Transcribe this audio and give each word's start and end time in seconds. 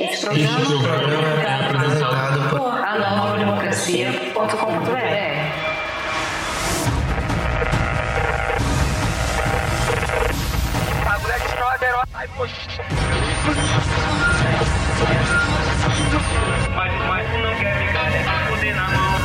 Este 0.00 0.24
programa, 0.24 0.62
este 0.62 0.78
programa 0.82 1.42
é 1.42 1.66
apresentado 1.66 2.48
por 2.48 2.72
anovademocracia.com.br. 2.72 5.20
Mas, 16.74 16.92
mas 17.06 17.30
não 17.42 17.54
quer 17.58 17.76
ficar 17.78 18.10
com 18.48 18.54
poder 18.54 18.74
na 18.74 18.88
mão. 18.88 19.19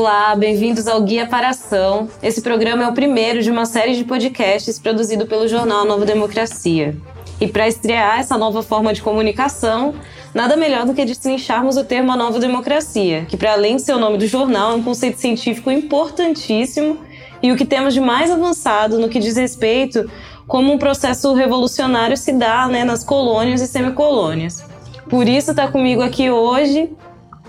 Olá, 0.00 0.32
bem-vindos 0.36 0.86
ao 0.86 1.02
Guia 1.02 1.26
para 1.26 1.48
Ação. 1.48 2.08
Esse 2.22 2.40
programa 2.40 2.84
é 2.84 2.88
o 2.88 2.92
primeiro 2.92 3.42
de 3.42 3.50
uma 3.50 3.66
série 3.66 3.96
de 3.96 4.04
podcasts 4.04 4.78
produzido 4.78 5.26
pelo 5.26 5.48
jornal 5.48 5.84
Nova 5.84 6.06
Democracia. 6.06 6.96
E 7.40 7.48
para 7.48 7.66
estrear 7.66 8.20
essa 8.20 8.38
nova 8.38 8.62
forma 8.62 8.94
de 8.94 9.02
comunicação, 9.02 9.96
nada 10.32 10.56
melhor 10.56 10.86
do 10.86 10.94
que 10.94 11.04
destrincharmos 11.04 11.76
o 11.76 11.82
termo 11.82 12.14
nova 12.14 12.38
democracia, 12.38 13.26
que 13.28 13.36
para 13.36 13.54
além 13.54 13.74
de 13.74 13.82
ser 13.82 13.92
o 13.92 13.98
nome 13.98 14.18
do 14.18 14.26
jornal, 14.28 14.70
é 14.70 14.74
um 14.76 14.84
conceito 14.84 15.18
científico 15.18 15.68
importantíssimo 15.68 16.98
e 17.42 17.50
o 17.50 17.56
que 17.56 17.66
temos 17.66 17.92
de 17.92 18.00
mais 18.00 18.30
avançado 18.30 19.00
no 19.00 19.08
que 19.08 19.18
diz 19.18 19.36
respeito 19.36 20.08
como 20.46 20.72
um 20.72 20.78
processo 20.78 21.34
revolucionário 21.34 22.16
se 22.16 22.32
dá 22.32 22.68
né, 22.68 22.84
nas 22.84 23.02
colônias 23.02 23.60
e 23.60 23.66
semicolônias. 23.66 24.64
Por 25.10 25.26
isso 25.26 25.50
está 25.50 25.66
comigo 25.66 26.02
aqui 26.02 26.30
hoje 26.30 26.88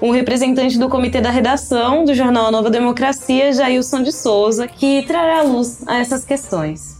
um 0.02 0.12
representante 0.12 0.78
do 0.78 0.88
comitê 0.88 1.20
da 1.20 1.30
redação 1.30 2.06
do 2.06 2.14
jornal 2.14 2.52
Nova 2.52 2.70
Democracia, 2.70 3.52
Jailson 3.52 4.02
de 4.02 4.12
Souza, 4.12 4.68
que 4.68 5.04
trará 5.04 5.42
luz 5.42 5.86
a 5.88 5.98
essas 6.00 6.24
questões. 6.24 7.00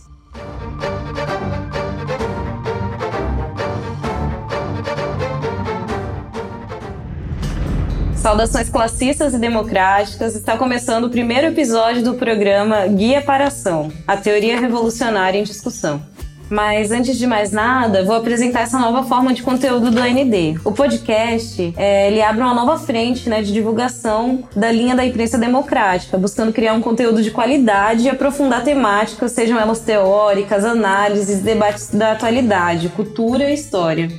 Saudações 8.16 8.70
classistas 8.70 9.34
e 9.34 9.40
democráticas. 9.40 10.36
Está 10.36 10.58
começando 10.58 11.06
o 11.06 11.10
primeiro 11.10 11.48
episódio 11.48 12.04
do 12.04 12.16
programa 12.16 12.86
Guia 12.86 13.22
para 13.22 13.46
a 13.46 13.48
Ação, 13.48 13.92
a 14.06 14.18
teoria 14.18 14.60
revolucionária 14.60 15.40
em 15.40 15.44
discussão. 15.44 16.02
Mas 16.50 16.92
antes 16.92 17.18
de 17.18 17.28
mais 17.28 17.52
nada, 17.52 18.04
vou 18.04 18.16
apresentar 18.16 18.62
essa 18.62 18.80
nova 18.80 19.04
forma 19.04 19.34
de 19.34 19.44
conteúdo 19.44 19.92
do 19.92 20.00
AND. 20.00 20.60
O 20.66 20.72
podcast, 20.72 21.74
é, 21.78 22.08
ele 22.08 22.22
abre 22.22 22.42
uma 22.42 22.54
nova 22.54 22.80
frente 22.80 23.30
né, 23.30 23.42
de 23.42 23.54
divulgação 23.54 24.44
da 24.56 24.72
linha 24.72 24.96
da 24.96 25.06
imprensa 25.06 25.38
democrática, 25.38 26.18
buscando 26.18 26.52
criar 26.52 26.74
um 26.74 26.82
conteúdo 26.82 27.22
de 27.22 27.30
qualidade 27.30 28.04
e 28.04 28.10
aprofundar 28.10 28.64
temáticas, 28.64 29.32
sejam 29.32 29.60
elas 29.60 29.82
teóricas, 29.82 30.66
análises, 30.66 31.40
debates 31.40 31.90
da 31.92 32.14
atualidade, 32.14 32.90
cultura 32.90 33.50
e 33.50 33.54
história. 33.54 34.10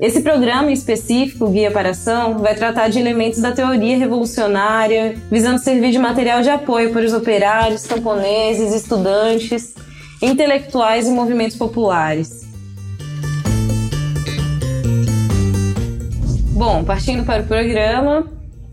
Esse 0.00 0.22
programa 0.22 0.70
em 0.70 0.72
específico, 0.72 1.50
Guia 1.50 1.70
para 1.70 1.90
Ação, 1.90 2.38
vai 2.38 2.54
tratar 2.54 2.88
de 2.88 2.98
elementos 2.98 3.38
da 3.38 3.52
teoria 3.52 3.98
revolucionária, 3.98 5.14
visando 5.30 5.58
servir 5.58 5.90
de 5.90 5.98
material 5.98 6.40
de 6.40 6.48
apoio 6.48 6.90
para 6.90 7.04
os 7.04 7.12
operários, 7.12 7.86
camponeses, 7.86 8.74
estudantes, 8.74 9.74
intelectuais 10.22 11.06
e 11.06 11.10
movimentos 11.10 11.56
populares. 11.56 12.48
Bom, 16.52 16.84
partindo 16.84 17.24
para 17.24 17.42
o 17.42 17.46
programa, 17.46 18.26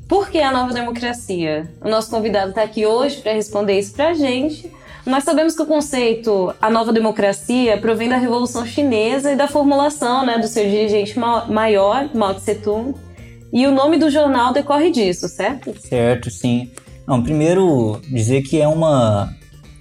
por 0.08 0.30
que 0.30 0.40
a 0.40 0.52
nova 0.52 0.74
democracia? 0.74 1.72
O 1.82 1.88
nosso 1.88 2.10
convidado 2.10 2.50
está 2.50 2.64
aqui 2.64 2.86
hoje 2.86 3.22
para 3.22 3.32
responder 3.32 3.80
isso 3.80 3.94
para 3.94 4.10
a 4.10 4.14
gente. 4.14 4.70
Nós 5.06 5.24
sabemos 5.24 5.56
que 5.56 5.62
o 5.62 5.66
conceito 5.66 6.54
a 6.62 6.70
nova 6.70 6.92
democracia 6.92 7.78
provém 7.78 8.10
da 8.10 8.18
Revolução 8.18 8.66
Chinesa 8.66 9.32
e 9.32 9.38
da 9.38 9.48
formulação 9.48 10.26
né, 10.26 10.38
do 10.38 10.48
seu 10.48 10.66
dirigente 10.66 11.18
maior, 11.18 12.10
Mao 12.14 12.34
Tse 12.34 12.56
Tung. 12.56 12.94
E 13.54 13.66
o 13.66 13.72
nome 13.72 13.98
do 13.98 14.10
jornal 14.10 14.52
decorre 14.52 14.92
disso, 14.92 15.30
certo? 15.30 15.74
Certo, 15.80 16.30
sim. 16.30 16.70
Não, 17.08 17.24
primeiro 17.24 18.02
dizer 18.10 18.42
que 18.42 18.60
é 18.60 18.68
uma 18.68 19.34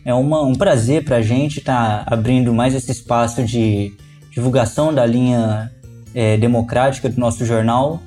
é 0.07 0.15
uma, 0.15 0.41
um 0.41 0.55
prazer 0.55 1.05
para 1.05 1.17
a 1.17 1.23
gente 1.23 1.59
estar 1.59 2.05
tá 2.05 2.15
abrindo 2.15 2.55
mais 2.55 2.77
esse 2.77 2.93
espaço 2.93 3.43
de 3.43 3.93
divulgação 4.31 4.95
da 4.95 5.05
linha 5.05 5.73
é, 6.15 6.37
democrática 6.37 7.09
do 7.09 7.19
nosso 7.19 7.45
jornal, 7.45 8.01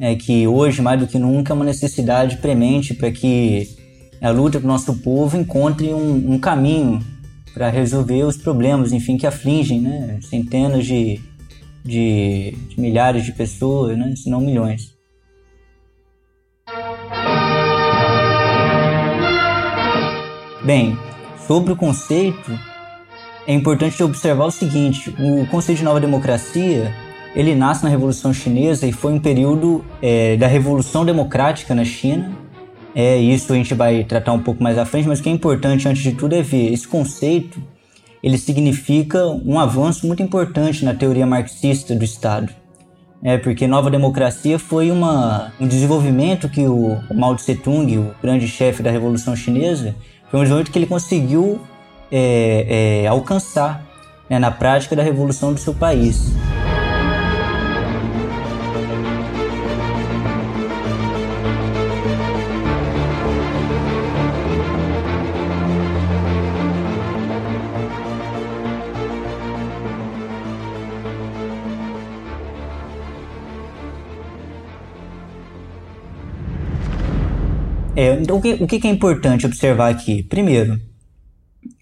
é, 0.00 0.16
que 0.16 0.48
hoje, 0.48 0.82
mais 0.82 0.98
do 0.98 1.06
que 1.06 1.16
nunca, 1.16 1.52
é 1.52 1.54
uma 1.54 1.64
necessidade 1.64 2.38
premente 2.38 2.92
para 2.92 3.12
que 3.12 3.68
a 4.20 4.30
luta 4.30 4.58
do 4.58 4.66
nosso 4.66 4.94
povo 4.94 5.36
encontre 5.36 5.94
um, 5.94 6.32
um 6.32 6.38
caminho 6.40 7.00
para 7.54 7.70
resolver 7.70 8.24
os 8.24 8.36
problemas, 8.36 8.92
enfim, 8.92 9.16
que 9.16 9.26
afligem 9.26 9.80
né, 9.80 10.18
centenas 10.22 10.84
de, 10.84 11.20
de, 11.84 12.56
de 12.68 12.80
milhares 12.80 13.24
de 13.24 13.30
pessoas, 13.30 13.96
né, 13.96 14.12
se 14.16 14.28
não 14.28 14.40
milhões. 14.40 14.92
Bem, 20.64 20.98
Sobre 21.46 21.72
o 21.72 21.76
conceito, 21.76 22.58
é 23.46 23.52
importante 23.52 24.02
observar 24.02 24.46
o 24.46 24.50
seguinte: 24.50 25.14
o 25.18 25.46
conceito 25.46 25.78
de 25.78 25.84
nova 25.84 26.00
democracia 26.00 26.94
ele 27.34 27.54
nasce 27.54 27.82
na 27.82 27.90
Revolução 27.90 28.32
Chinesa 28.32 28.86
e 28.86 28.92
foi 28.92 29.12
um 29.12 29.18
período 29.18 29.84
é, 30.00 30.36
da 30.36 30.46
Revolução 30.46 31.04
Democrática 31.04 31.74
na 31.74 31.84
China. 31.84 32.32
É, 32.94 33.18
isso 33.18 33.52
a 33.52 33.56
gente 33.56 33.74
vai 33.74 34.04
tratar 34.04 34.32
um 34.32 34.38
pouco 34.38 34.62
mais 34.62 34.78
à 34.78 34.86
frente, 34.86 35.08
mas 35.08 35.18
o 35.18 35.22
que 35.22 35.28
é 35.28 35.32
importante 35.32 35.88
antes 35.88 36.02
de 36.02 36.12
tudo 36.12 36.34
é 36.34 36.42
ver 36.42 36.72
esse 36.72 36.86
conceito. 36.86 37.60
Ele 38.22 38.38
significa 38.38 39.26
um 39.26 39.58
avanço 39.58 40.06
muito 40.06 40.22
importante 40.22 40.84
na 40.84 40.94
teoria 40.94 41.26
marxista 41.26 41.94
do 41.94 42.04
Estado. 42.04 42.50
É, 43.22 43.36
porque 43.36 43.66
nova 43.66 43.90
democracia 43.90 44.58
foi 44.58 44.90
uma, 44.90 45.52
um 45.58 45.66
desenvolvimento 45.66 46.48
que 46.48 46.66
o 46.66 46.98
Mao 47.12 47.34
Tse 47.34 47.56
Tung, 47.56 47.98
o 47.98 48.14
grande 48.22 48.46
chefe 48.46 48.82
da 48.82 48.90
Revolução 48.90 49.34
Chinesa, 49.34 49.94
foi 50.34 50.40
um 50.40 50.42
desenvolvimento 50.42 50.72
que 50.72 50.78
ele 50.80 50.86
conseguiu 50.86 51.60
é, 52.10 53.02
é, 53.04 53.06
alcançar 53.06 53.86
né, 54.28 54.36
na 54.36 54.50
prática 54.50 54.96
da 54.96 55.02
revolução 55.02 55.52
do 55.52 55.60
seu 55.60 55.72
país. 55.72 56.32
É, 77.96 78.14
então, 78.20 78.38
o 78.38 78.42
que, 78.42 78.54
o 78.54 78.66
que 78.66 78.86
é 78.86 78.90
importante 78.90 79.46
observar 79.46 79.88
aqui? 79.88 80.24
Primeiro, 80.24 80.80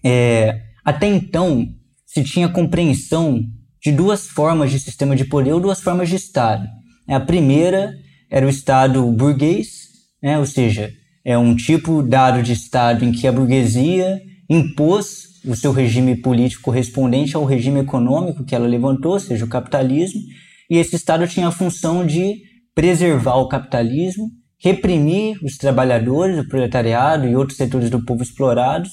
é, 0.05 0.61
até 0.85 1.07
então 1.07 1.67
se 2.05 2.23
tinha 2.23 2.47
compreensão 2.47 3.41
de 3.81 3.91
duas 3.91 4.27
formas 4.27 4.69
de 4.69 4.79
sistema 4.79 5.15
de 5.15 5.25
poder 5.25 5.53
ou 5.53 5.59
duas 5.59 5.81
formas 5.81 6.09
de 6.09 6.15
Estado. 6.15 6.67
A 7.07 7.19
primeira 7.19 7.93
era 8.29 8.45
o 8.45 8.49
Estado 8.49 9.03
burguês, 9.11 9.87
né, 10.21 10.37
ou 10.37 10.45
seja, 10.45 10.91
é 11.25 11.35
um 11.37 11.55
tipo 11.55 12.03
dado 12.03 12.43
de 12.43 12.53
Estado 12.53 13.03
em 13.03 13.11
que 13.11 13.27
a 13.27 13.31
burguesia 13.31 14.21
impôs 14.47 15.41
o 15.43 15.55
seu 15.55 15.71
regime 15.71 16.15
político 16.15 16.63
correspondente 16.63 17.35
ao 17.35 17.43
regime 17.43 17.79
econômico 17.79 18.45
que 18.45 18.53
ela 18.53 18.67
levantou, 18.67 19.13
ou 19.13 19.19
seja, 19.19 19.45
o 19.45 19.49
capitalismo, 19.49 20.21
e 20.69 20.77
esse 20.77 20.95
Estado 20.95 21.27
tinha 21.27 21.47
a 21.47 21.51
função 21.51 22.05
de 22.05 22.35
preservar 22.75 23.35
o 23.35 23.47
capitalismo 23.47 24.29
reprimir 24.63 25.37
os 25.43 25.57
trabalhadores, 25.57 26.39
o 26.39 26.47
proletariado 26.47 27.27
e 27.27 27.35
outros 27.35 27.57
setores 27.57 27.89
do 27.89 28.03
povo 28.05 28.23
explorados 28.23 28.89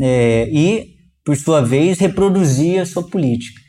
é, 0.00 0.48
e, 0.50 0.94
por 1.24 1.36
sua 1.36 1.60
vez, 1.60 1.98
reproduzir 1.98 2.80
a 2.80 2.86
sua 2.86 3.02
política. 3.02 3.60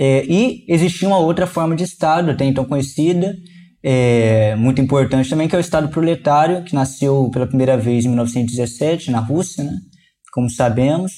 É, 0.00 0.24
e 0.24 0.64
existia 0.66 1.06
uma 1.06 1.18
outra 1.18 1.46
forma 1.46 1.76
de 1.76 1.84
Estado, 1.84 2.30
até 2.30 2.44
então 2.44 2.64
conhecida, 2.64 3.36
é, 3.82 4.56
muito 4.56 4.80
importante 4.80 5.28
também, 5.28 5.46
que 5.46 5.54
é 5.54 5.58
o 5.58 5.60
Estado 5.60 5.88
proletário, 5.88 6.64
que 6.64 6.74
nasceu 6.74 7.28
pela 7.30 7.46
primeira 7.46 7.76
vez 7.76 8.04
em 8.04 8.08
1917 8.08 9.10
na 9.10 9.20
Rússia, 9.20 9.64
né, 9.64 9.72
como 10.32 10.48
sabemos, 10.48 11.12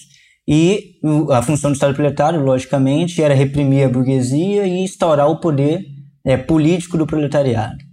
e 0.49 0.99
a 1.31 1.43
função 1.43 1.71
do 1.71 1.75
Estado 1.75 1.95
proletário, 1.95 2.41
logicamente, 2.41 3.23
era 3.23 3.35
reprimir 3.35 3.85
a 3.85 3.89
burguesia 3.89 4.67
e 4.67 4.81
instaurar 4.81 5.29
o 5.29 5.39
poder 5.39 5.85
é, 6.25 6.37
político 6.37 6.99
do 6.99 7.07
proletariado. 7.07 7.90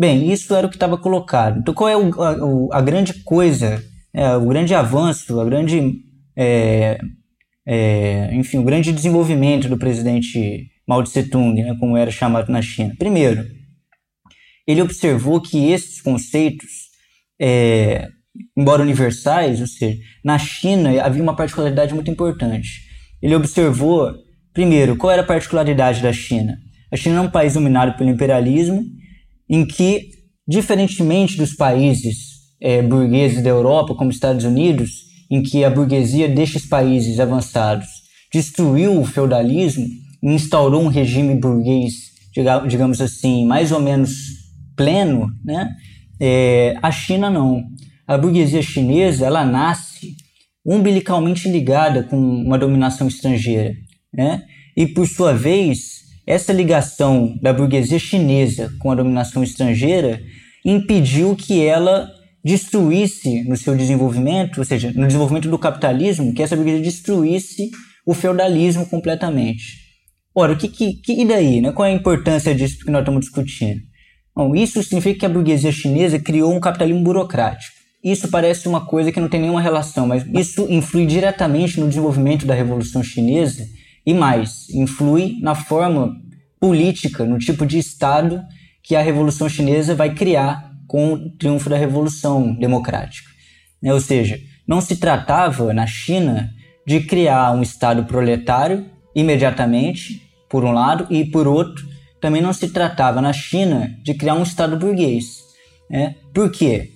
Bem, 0.00 0.32
isso 0.32 0.54
era 0.54 0.66
o 0.66 0.70
que 0.70 0.76
estava 0.76 0.96
colocado. 0.96 1.58
Então, 1.58 1.74
qual 1.74 1.86
é 1.86 1.94
o, 1.94 2.72
a, 2.72 2.78
a, 2.78 2.80
grande 2.80 3.22
coisa 3.22 3.84
é, 4.14 4.34
o 4.34 4.46
grande 4.46 4.74
avanço, 4.74 5.38
a 5.38 5.44
grande, 5.44 6.00
é, 6.34 6.98
é, 7.66 8.30
enfim, 8.32 8.56
o 8.56 8.62
grande 8.62 8.94
desenvolvimento 8.94 9.68
do 9.68 9.76
presidente 9.76 10.70
Mao 10.88 11.04
Tse 11.04 11.24
Tung, 11.24 11.62
né, 11.62 11.76
como 11.78 11.98
era 11.98 12.10
chamado 12.10 12.50
na 12.50 12.62
China. 12.62 12.94
Primeiro, 12.98 13.44
ele 14.66 14.80
observou 14.80 15.38
que 15.38 15.70
esses 15.70 16.00
conceitos, 16.00 16.70
é, 17.38 18.08
embora 18.56 18.80
universais, 18.80 19.60
ou 19.60 19.66
seja, 19.66 19.98
na 20.24 20.38
China 20.38 20.90
havia 21.02 21.22
uma 21.22 21.36
particularidade 21.36 21.92
muito 21.92 22.10
importante. 22.10 22.86
Ele 23.20 23.34
observou, 23.34 24.14
primeiro, 24.54 24.96
qual 24.96 25.12
era 25.12 25.20
a 25.20 25.26
particularidade 25.26 26.00
da 26.00 26.10
China. 26.10 26.56
A 26.90 26.96
China 26.96 27.18
é 27.18 27.20
um 27.20 27.30
país 27.30 27.52
dominado 27.52 27.98
pelo 27.98 28.08
imperialismo, 28.08 28.82
em 29.50 29.66
que, 29.66 30.10
diferentemente 30.46 31.36
dos 31.36 31.54
países 31.54 32.16
é, 32.60 32.80
burgueses 32.80 33.42
da 33.42 33.50
Europa, 33.50 33.96
como 33.96 34.10
Estados 34.10 34.44
Unidos, 34.44 35.10
em 35.28 35.42
que 35.42 35.64
a 35.64 35.70
burguesia 35.70 36.28
destes 36.28 36.66
países 36.66 37.18
avançados 37.18 37.88
destruiu 38.32 39.00
o 39.00 39.04
feudalismo 39.04 39.84
e 40.22 40.28
instaurou 40.32 40.82
um 40.82 40.88
regime 40.88 41.34
burguês, 41.34 41.94
digamos 42.68 43.00
assim, 43.00 43.44
mais 43.44 43.72
ou 43.72 43.80
menos 43.80 44.10
pleno, 44.76 45.28
né? 45.44 45.68
É, 46.20 46.76
a 46.80 46.92
China 46.92 47.28
não. 47.28 47.62
A 48.06 48.16
burguesia 48.16 48.62
chinesa 48.62 49.26
ela 49.26 49.44
nasce 49.44 50.14
umbilicalmente 50.64 51.48
ligada 51.48 52.02
com 52.04 52.16
uma 52.16 52.58
dominação 52.58 53.08
estrangeira, 53.08 53.74
né? 54.12 54.44
E 54.76 54.86
por 54.86 55.06
sua 55.06 55.32
vez, 55.32 56.00
essa 56.30 56.52
ligação 56.52 57.36
da 57.42 57.52
burguesia 57.52 57.98
chinesa 57.98 58.72
com 58.78 58.92
a 58.92 58.94
dominação 58.94 59.42
estrangeira 59.42 60.22
impediu 60.64 61.34
que 61.34 61.60
ela 61.60 62.08
destruísse 62.44 63.42
no 63.48 63.56
seu 63.56 63.76
desenvolvimento, 63.76 64.58
ou 64.58 64.64
seja, 64.64 64.92
no 64.94 65.08
desenvolvimento 65.08 65.50
do 65.50 65.58
capitalismo, 65.58 66.32
que 66.32 66.40
essa 66.40 66.54
burguesia 66.54 66.82
destruísse 66.82 67.70
o 68.06 68.14
feudalismo 68.14 68.86
completamente. 68.86 69.80
Ora, 70.32 70.52
o 70.52 70.56
que, 70.56 70.68
que, 70.68 70.94
que 70.94 71.20
e 71.20 71.26
daí? 71.26 71.60
Né? 71.60 71.72
Qual 71.72 71.84
é 71.84 71.90
a 71.90 71.94
importância 71.94 72.54
disso 72.54 72.84
que 72.84 72.92
nós 72.92 73.00
estamos 73.00 73.22
discutindo? 73.22 73.80
Bom, 74.34 74.54
isso 74.54 74.80
significa 74.84 75.18
que 75.18 75.26
a 75.26 75.28
burguesia 75.28 75.72
chinesa 75.72 76.20
criou 76.20 76.54
um 76.54 76.60
capitalismo 76.60 77.02
burocrático. 77.02 77.74
Isso 78.04 78.28
parece 78.28 78.68
uma 78.68 78.86
coisa 78.86 79.10
que 79.10 79.20
não 79.20 79.28
tem 79.28 79.40
nenhuma 79.40 79.60
relação, 79.60 80.06
mas 80.06 80.24
isso 80.32 80.64
influi 80.70 81.06
diretamente 81.06 81.80
no 81.80 81.88
desenvolvimento 81.88 82.46
da 82.46 82.54
Revolução 82.54 83.02
Chinesa 83.02 83.66
e 84.04 84.14
mais, 84.14 84.68
influi 84.70 85.38
na 85.40 85.54
forma 85.54 86.16
política, 86.58 87.24
no 87.24 87.38
tipo 87.38 87.64
de 87.66 87.78
Estado 87.78 88.42
que 88.82 88.96
a 88.96 89.02
Revolução 89.02 89.48
Chinesa 89.48 89.94
vai 89.94 90.14
criar 90.14 90.70
com 90.86 91.12
o 91.12 91.30
triunfo 91.30 91.70
da 91.70 91.76
Revolução 91.76 92.54
Democrática. 92.54 93.30
Né? 93.80 93.92
Ou 93.92 94.00
seja, 94.00 94.38
não 94.66 94.80
se 94.80 94.96
tratava 94.96 95.72
na 95.72 95.86
China 95.86 96.50
de 96.86 97.00
criar 97.00 97.52
um 97.52 97.62
Estado 97.62 98.04
proletário 98.04 98.86
imediatamente, 99.14 100.22
por 100.48 100.64
um 100.64 100.72
lado, 100.72 101.06
e 101.10 101.24
por 101.24 101.46
outro, 101.46 101.86
também 102.20 102.42
não 102.42 102.52
se 102.52 102.68
tratava 102.68 103.20
na 103.20 103.32
China 103.32 103.96
de 104.02 104.14
criar 104.14 104.34
um 104.34 104.42
Estado 104.42 104.76
burguês. 104.76 105.44
Né? 105.88 106.16
Por 106.34 106.50
quê? 106.50 106.90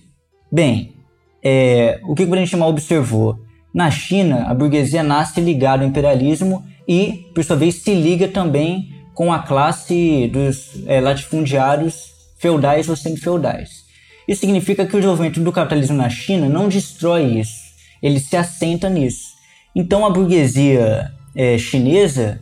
Bem, 0.51 0.95
é, 1.43 2.01
o 2.05 2.15
que 2.15 2.25
o 2.25 2.59
mal 2.59 2.71
observou? 2.71 3.39
Na 3.75 3.91
China, 3.91 4.45
a 4.47 4.55
burguesia 4.55 5.03
nasce 5.03 5.41
ligada 5.41 5.83
ao 5.83 5.89
imperialismo 5.89 6.65
e, 6.87 7.31
por 7.35 7.43
sua 7.45 7.57
vez, 7.57 7.77
se 7.77 7.95
liga 7.95 8.29
também 8.29 8.93
com 9.15 9.33
a 9.33 9.41
classe 9.41 10.29
dos 10.33 10.83
é, 10.87 11.01
latifundiários 11.01 12.13
feudais 12.39 12.89
ou 12.89 12.97
semi-feudais. 12.97 13.85
Isso 14.27 14.41
significa 14.41 14.85
que 14.85 14.97
o 14.97 14.99
desenvolvimento 14.99 15.41
do 15.41 15.53
capitalismo 15.53 15.97
na 15.97 16.09
China 16.09 16.49
não 16.49 16.69
destrói 16.69 17.39
isso, 17.39 17.63
ele 18.03 18.19
se 18.19 18.37
assenta 18.37 18.89
nisso. 18.89 19.35
Então 19.75 20.05
a 20.05 20.11
burguesia 20.11 21.13
é, 21.35 21.59
chinesa 21.59 22.41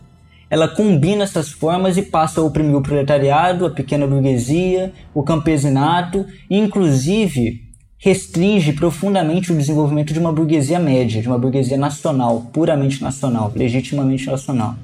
ela 0.52 0.68
combina 0.68 1.24
essas 1.24 1.50
formas 1.50 1.96
e 1.96 2.02
passa 2.02 2.38
a 2.38 2.44
oprimir 2.44 2.76
o 2.76 2.82
proletariado, 2.82 3.64
a 3.64 3.70
pequena 3.70 4.06
burguesia, 4.06 4.92
o 5.14 5.22
campesinato, 5.22 6.26
e 6.50 6.58
inclusive 6.58 7.71
restringe 8.02 8.72
profundamente 8.72 9.52
o 9.52 9.56
desenvolvimento 9.56 10.12
de 10.12 10.18
uma 10.18 10.32
burguesia 10.32 10.80
média, 10.80 11.22
de 11.22 11.28
uma 11.28 11.38
burguesia 11.38 11.76
nacional, 11.76 12.48
puramente 12.52 13.00
nacional, 13.00 13.52
legitimamente 13.54 14.26
nacional. 14.26 14.74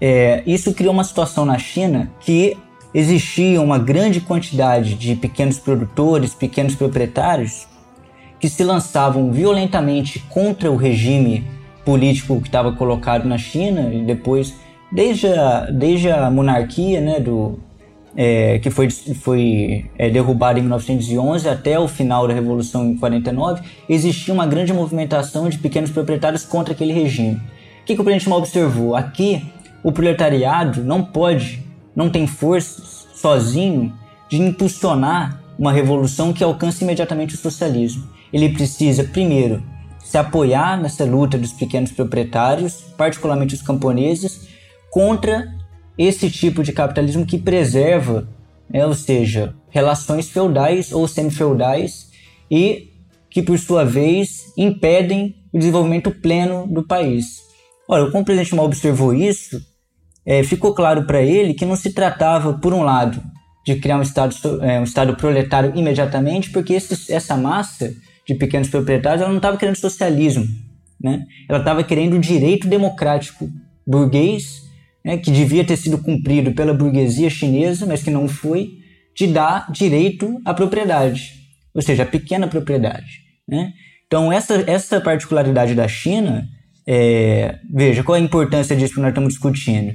É, 0.00 0.42
isso 0.44 0.74
criou 0.74 0.92
uma 0.92 1.04
situação 1.04 1.46
na 1.46 1.56
China 1.56 2.10
que 2.18 2.56
existia 2.92 3.62
uma 3.62 3.78
grande 3.78 4.20
quantidade 4.20 4.96
de 4.96 5.14
pequenos 5.14 5.60
produtores, 5.60 6.34
pequenos 6.34 6.74
proprietários 6.74 7.68
que 8.40 8.48
se 8.48 8.64
lançavam 8.64 9.30
violentamente 9.30 10.18
contra 10.30 10.68
o 10.68 10.74
regime 10.74 11.44
político 11.84 12.40
que 12.40 12.48
estava 12.48 12.72
colocado 12.72 13.24
na 13.24 13.38
China 13.38 13.94
e 13.94 14.02
depois 14.02 14.52
desde 14.90 15.28
a, 15.28 15.70
desde 15.70 16.10
a 16.10 16.28
monarquia 16.28 17.00
né, 17.00 17.20
do, 17.20 17.58
é, 18.16 18.58
que 18.58 18.70
foi, 18.70 18.90
foi 18.90 19.90
é, 19.98 20.08
derrubada 20.08 20.58
em 20.58 20.62
1911 20.62 21.48
até 21.48 21.78
o 21.78 21.88
final 21.88 22.28
da 22.28 22.34
Revolução 22.34 22.86
em 22.86 22.96
49, 22.96 23.62
existia 23.88 24.32
uma 24.32 24.46
grande 24.46 24.72
movimentação 24.72 25.48
de 25.48 25.58
pequenos 25.58 25.90
proprietários 25.90 26.44
contra 26.44 26.72
aquele 26.72 26.92
regime. 26.92 27.36
O 27.82 27.84
que, 27.84 27.94
que 27.94 28.00
o 28.00 28.04
presidente 28.04 28.28
Mao 28.28 28.38
observou? 28.38 28.94
Aqui 28.94 29.44
o 29.82 29.92
proletariado 29.92 30.82
não 30.82 31.04
pode, 31.04 31.62
não 31.94 32.08
tem 32.08 32.26
forças 32.26 33.06
sozinho 33.14 33.92
de 34.28 34.40
impulsionar 34.40 35.40
uma 35.58 35.72
revolução 35.72 36.32
que 36.32 36.42
alcance 36.42 36.82
imediatamente 36.82 37.34
o 37.34 37.38
socialismo. 37.38 38.08
Ele 38.32 38.48
precisa, 38.48 39.04
primeiro, 39.04 39.62
se 40.02 40.18
apoiar 40.18 40.80
nessa 40.80 41.04
luta 41.04 41.38
dos 41.38 41.52
pequenos 41.52 41.92
proprietários, 41.92 42.82
particularmente 42.96 43.54
os 43.54 43.62
camponeses, 43.62 44.48
contra 44.90 45.52
esse 45.96 46.30
tipo 46.30 46.62
de 46.62 46.72
capitalismo 46.72 47.24
que 47.26 47.38
preserva, 47.38 48.28
né, 48.68 48.84
ou 48.86 48.94
seja, 48.94 49.54
relações 49.70 50.28
feudais 50.28 50.92
ou 50.92 51.06
semi-feudais 51.06 52.10
e 52.50 52.90
que, 53.30 53.42
por 53.42 53.58
sua 53.58 53.84
vez, 53.84 54.52
impedem 54.56 55.34
o 55.52 55.58
desenvolvimento 55.58 56.10
pleno 56.10 56.66
do 56.66 56.86
país. 56.86 57.42
Olha, 57.88 58.10
como 58.10 58.22
o 58.22 58.24
presidente 58.24 58.54
Mao 58.54 58.66
observou 58.66 59.12
isso, 59.12 59.60
é, 60.24 60.42
ficou 60.42 60.74
claro 60.74 61.04
para 61.06 61.20
ele 61.22 61.54
que 61.54 61.66
não 61.66 61.76
se 61.76 61.92
tratava, 61.92 62.54
por 62.54 62.72
um 62.72 62.82
lado, 62.82 63.22
de 63.64 63.76
criar 63.76 63.98
um 63.98 64.02
estado, 64.02 64.34
é, 64.62 64.80
um 64.80 64.84
estado 64.84 65.16
proletário 65.16 65.72
imediatamente, 65.74 66.50
porque 66.50 66.74
esse, 66.74 67.12
essa 67.12 67.36
massa 67.36 67.92
de 68.26 68.34
pequenos 68.34 68.68
proprietários 68.68 69.22
ela 69.22 69.30
não 69.30 69.38
estava 69.38 69.56
querendo 69.56 69.76
socialismo, 69.76 70.46
né? 71.00 71.24
ela 71.48 71.58
estava 71.58 71.84
querendo 71.84 72.14
o 72.14 72.20
direito 72.20 72.68
democrático 72.68 73.50
burguês, 73.86 74.63
né, 75.04 75.18
que 75.18 75.30
devia 75.30 75.64
ter 75.64 75.76
sido 75.76 75.98
cumprido 75.98 76.52
pela 76.52 76.74
burguesia 76.74 77.28
chinesa, 77.28 77.84
mas 77.86 78.02
que 78.02 78.10
não 78.10 78.26
foi, 78.26 78.78
de 79.16 79.26
dar 79.26 79.70
direito 79.70 80.40
à 80.44 80.54
propriedade, 80.54 81.34
ou 81.74 81.82
seja, 81.82 82.02
a 82.02 82.06
pequena 82.06 82.48
propriedade. 82.48 83.20
Né? 83.46 83.72
Então, 84.06 84.32
essa, 84.32 84.64
essa 84.68 85.00
particularidade 85.00 85.74
da 85.74 85.86
China, 85.86 86.48
é, 86.86 87.58
veja 87.72 88.02
qual 88.02 88.16
é 88.16 88.20
a 88.20 88.24
importância 88.24 88.74
disso 88.74 88.94
que 88.94 89.00
nós 89.00 89.10
estamos 89.10 89.34
discutindo 89.34 89.94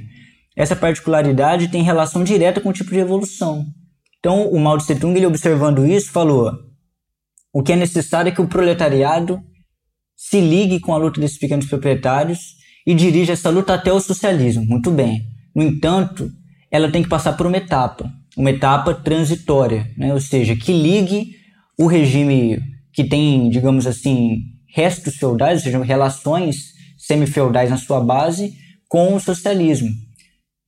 essa 0.60 0.76
particularidade 0.76 1.68
tem 1.68 1.82
relação 1.82 2.22
direta 2.24 2.60
com 2.60 2.68
o 2.68 2.72
tipo 2.72 2.90
de 2.90 2.98
evolução. 2.98 3.64
Então, 4.18 4.46
o 4.50 4.60
Mao 4.60 4.76
Tse 4.76 4.94
Tung, 4.94 5.16
ele 5.16 5.26
observando 5.26 5.86
isso, 5.86 6.10
falou: 6.10 6.52
o 7.52 7.62
que 7.62 7.72
é 7.72 7.76
necessário 7.76 8.28
é 8.28 8.34
que 8.34 8.42
o 8.42 8.48
proletariado 8.48 9.40
se 10.14 10.40
ligue 10.40 10.78
com 10.80 10.92
a 10.92 10.98
luta 10.98 11.18
desses 11.18 11.38
pequenos 11.38 11.66
proprietários 11.66 12.56
e 12.90 12.94
dirija 12.94 13.34
essa 13.34 13.50
luta 13.50 13.72
até 13.72 13.92
o 13.92 14.00
socialismo. 14.00 14.66
Muito 14.66 14.90
bem. 14.90 15.24
No 15.54 15.62
entanto, 15.62 16.28
ela 16.68 16.90
tem 16.90 17.04
que 17.04 17.08
passar 17.08 17.34
por 17.34 17.46
uma 17.46 17.56
etapa, 17.56 18.12
uma 18.36 18.50
etapa 18.50 18.92
transitória, 18.92 19.88
né? 19.96 20.12
ou 20.12 20.20
seja, 20.20 20.56
que 20.56 20.72
ligue 20.72 21.36
o 21.78 21.86
regime 21.86 22.58
que 22.92 23.04
tem, 23.04 23.48
digamos 23.48 23.86
assim, 23.86 24.38
restos 24.74 25.14
feudais, 25.14 25.58
ou 25.58 25.64
seja, 25.64 25.84
relações 25.84 26.72
semi-feudais 26.98 27.70
na 27.70 27.76
sua 27.76 28.00
base, 28.00 28.54
com 28.88 29.14
o 29.14 29.20
socialismo. 29.20 29.88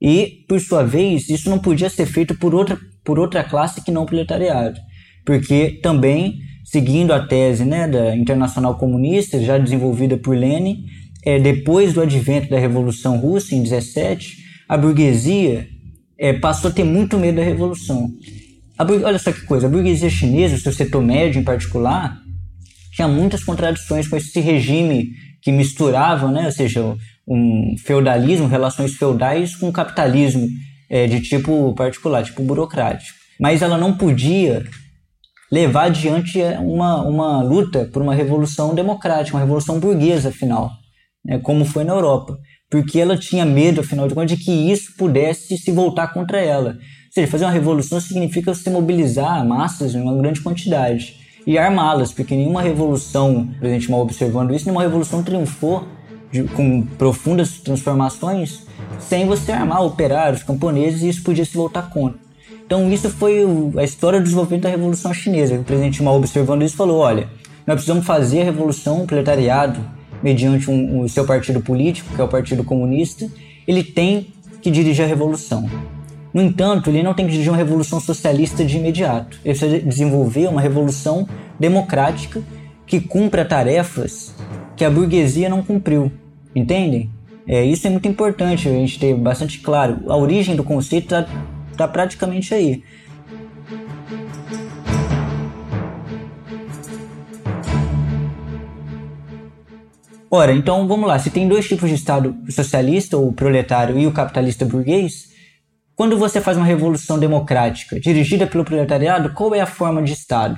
E, 0.01 0.45
por 0.49 0.61
sua 0.61 0.85
vez, 0.85 1.29
isso 1.29 1.51
não 1.51 1.59
podia 1.59 1.91
ser 1.91 2.07
feito 2.07 2.37
por 2.39 2.55
outra, 2.55 2.79
por 3.05 3.19
outra 3.19 3.43
classe 3.43 3.83
que 3.83 3.91
não 3.91 4.05
o 4.05 4.07
proletariado. 4.07 4.79
Porque 5.27 5.81
também, 5.83 6.39
seguindo 6.65 7.13
a 7.13 7.27
tese 7.27 7.65
né, 7.65 7.89
da 7.89 8.15
Internacional 8.15 8.79
Comunista, 8.79 9.43
já 9.43 9.59
desenvolvida 9.59 10.17
por 10.17 10.37
Lenin, 10.37 10.85
é, 11.25 11.39
depois 11.39 11.93
do 11.93 12.01
advento 12.01 12.51
da 12.51 12.59
Revolução 12.59 13.17
Russa, 13.17 13.55
em 13.55 13.63
17, 13.63 14.39
a 14.69 14.77
burguesia 14.77 15.69
é, 16.19 16.33
passou 16.33 16.71
a 16.71 16.73
ter 16.73 16.85
muito 16.85 17.19
medo 17.19 17.37
da 17.37 17.43
Revolução. 17.43 18.11
olha 18.79 19.19
só 19.19 19.33
que 19.33 19.43
coisa, 19.43 19.67
a 19.67 19.71
burguesia 19.71 20.11
chinesa, 20.11 20.57
o 20.57 20.59
seu 20.59 20.73
setor 20.73 21.03
médio 21.03 21.41
em 21.41 21.45
particular, 21.45 22.19
tinha 22.93 23.09
muitas 23.09 23.43
contradições 23.43 24.09
com 24.09 24.17
esse 24.17 24.39
regime 24.41 25.11
que 25.41 25.51
misturava, 25.51 26.31
né, 26.31 26.47
ou 26.47 26.53
seja, 26.53 26.97
um 27.27 27.75
feudalismo, 27.79 28.47
relações 28.47 28.95
feudais 28.95 29.57
com 29.57 29.73
capitalismo 29.73 30.47
é, 30.91 31.07
de 31.07 31.21
tipo 31.21 31.73
particular, 31.75 32.23
tipo 32.23 32.43
burocrático. 32.43 33.19
mas 33.41 33.63
ela 33.63 33.79
não 33.79 33.97
podia 33.97 34.65
levar 35.51 35.85
adiante 35.85 36.39
uma, 36.61 37.03
uma 37.03 37.43
luta 37.43 37.89
por 37.93 38.03
uma 38.03 38.15
revolução 38.15 38.75
democrática, 38.75 39.37
uma 39.37 39.43
revolução 39.43 39.79
burguesa, 39.79 40.31
afinal, 40.31 40.71
né, 41.25 41.39
como 41.39 41.65
foi 41.65 41.85
na 41.85 41.93
Europa, 41.93 42.39
porque 42.71 42.99
ela 42.99 43.17
tinha 43.17 43.45
medo, 43.45 43.81
afinal 43.81 44.09
de 44.09 44.15
contas, 44.15 44.37
de 44.37 44.45
que 44.45 44.51
isso 44.51 44.95
pudesse 44.97 45.57
se 45.59 45.71
voltar 45.71 46.13
contra 46.13 46.41
ela. 46.41 46.71
Ou 46.71 47.13
seja, 47.13 47.27
fazer 47.27 47.45
uma 47.45 47.51
revolução 47.51 48.01
significa 48.01 48.55
você 48.55 48.71
mobilizar 48.71 49.47
massas 49.47 49.95
em 49.95 50.01
uma 50.01 50.17
grande 50.17 50.41
quantidade 50.41 51.17
e 51.47 51.59
armá-las, 51.59 52.13
porque 52.13 52.35
nenhuma 52.35 52.63
revolução, 52.63 53.49
presidente 53.59 53.91
mal 53.91 54.01
observando 54.01 54.55
isso, 54.55 54.65
nenhuma 54.65 54.83
revolução 54.83 55.23
triunfou 55.23 55.87
de, 56.31 56.45
com 56.45 56.83
profundas 56.83 57.59
transformações 57.59 58.67
sem 58.99 59.27
você 59.27 59.53
armar 59.53 59.83
operários, 59.83 60.43
camponeses, 60.43 61.03
e 61.03 61.09
isso 61.09 61.23
podia 61.23 61.45
se 61.45 61.55
voltar 61.55 61.91
contra. 61.91 62.19
Então 62.65 62.91
isso 62.91 63.11
foi 63.11 63.45
a 63.77 63.85
história 63.85 64.19
do 64.19 64.25
desenvolvimento 64.25 64.63
da 64.63 64.71
Revolução 64.71 65.13
Chinesa. 65.13 65.57
O 65.57 65.65
presidente 65.65 66.03
Mao 66.03 66.17
observando 66.17 66.63
isso 66.63 66.77
falou, 66.77 67.01
olha, 67.01 67.29
nós 67.67 67.75
precisamos 67.75 68.07
fazer 68.07 68.41
a 68.41 68.45
revolução, 68.45 69.03
o 69.03 69.07
proletariado, 69.07 69.79
mediante 70.23 70.71
um, 70.71 71.01
o 71.01 71.09
seu 71.09 71.25
partido 71.25 71.61
político, 71.61 72.15
que 72.15 72.21
é 72.21 72.25
o 72.25 72.29
Partido 72.29 72.63
Comunista, 72.65 73.29
ele 73.67 73.83
tem 73.83 74.29
que 74.61 74.71
dirigir 74.71 75.05
a 75.05 75.09
revolução. 75.09 75.69
No 76.33 76.41
entanto, 76.41 76.89
ele 76.89 77.03
não 77.03 77.13
tem 77.13 77.27
que 77.27 77.33
dirigir 77.33 77.53
uma 77.53 77.59
revolução 77.59 78.01
socialista 78.01 78.65
de 78.65 78.79
imediato. 78.79 79.39
Ele 79.45 79.59
precisa 79.59 79.81
desenvolver 79.81 80.49
uma 80.49 80.61
revolução 80.61 81.29
democrática 81.61 82.43
que 82.87 83.01
cumpra 83.01 83.45
tarefas 83.45 84.35
que 84.77 84.85
a 84.85 84.91
burguesia 84.91 85.49
não 85.49 85.63
cumpriu. 85.63 86.11
Entendem? 86.55 87.11
É, 87.47 87.65
isso 87.65 87.87
é 87.87 87.91
muito 87.91 88.09
importante 88.09 88.69
a 88.69 88.73
gente 88.73 88.99
ter 88.99 89.15
bastante 89.15 89.59
claro. 89.59 89.99
A 90.09 90.17
origem 90.17 90.57
do 90.57 90.65
conceito 90.65 91.05
está 91.05 91.27
tá 91.77 91.89
praticamente 91.89 92.55
aí. 92.55 92.83
Ora, 100.33 100.53
então 100.53 100.89
vamos 100.89 101.07
lá. 101.07 101.19
Se 101.19 101.31
tem 101.31 101.47
dois 101.47 101.69
tipos 101.69 101.89
de 101.89 101.95
Estado, 101.95 102.35
o 102.49 102.51
socialista, 102.51 103.17
ou 103.17 103.33
proletário, 103.33 103.99
e 103.99 104.07
o 104.07 104.13
capitalista 104.13 104.65
burguês, 104.65 105.27
quando 105.95 106.19
você 106.19 106.41
faz 106.41 106.57
uma 106.57 106.65
revolução 106.65 107.19
democrática 107.19 108.01
dirigida 108.01 108.47
pelo 108.47 108.65
proletariado, 108.65 109.35
qual 109.35 109.55
é 109.55 109.61
a 109.61 109.67
forma 109.67 110.03
de 110.03 110.13
Estado? 110.13 110.57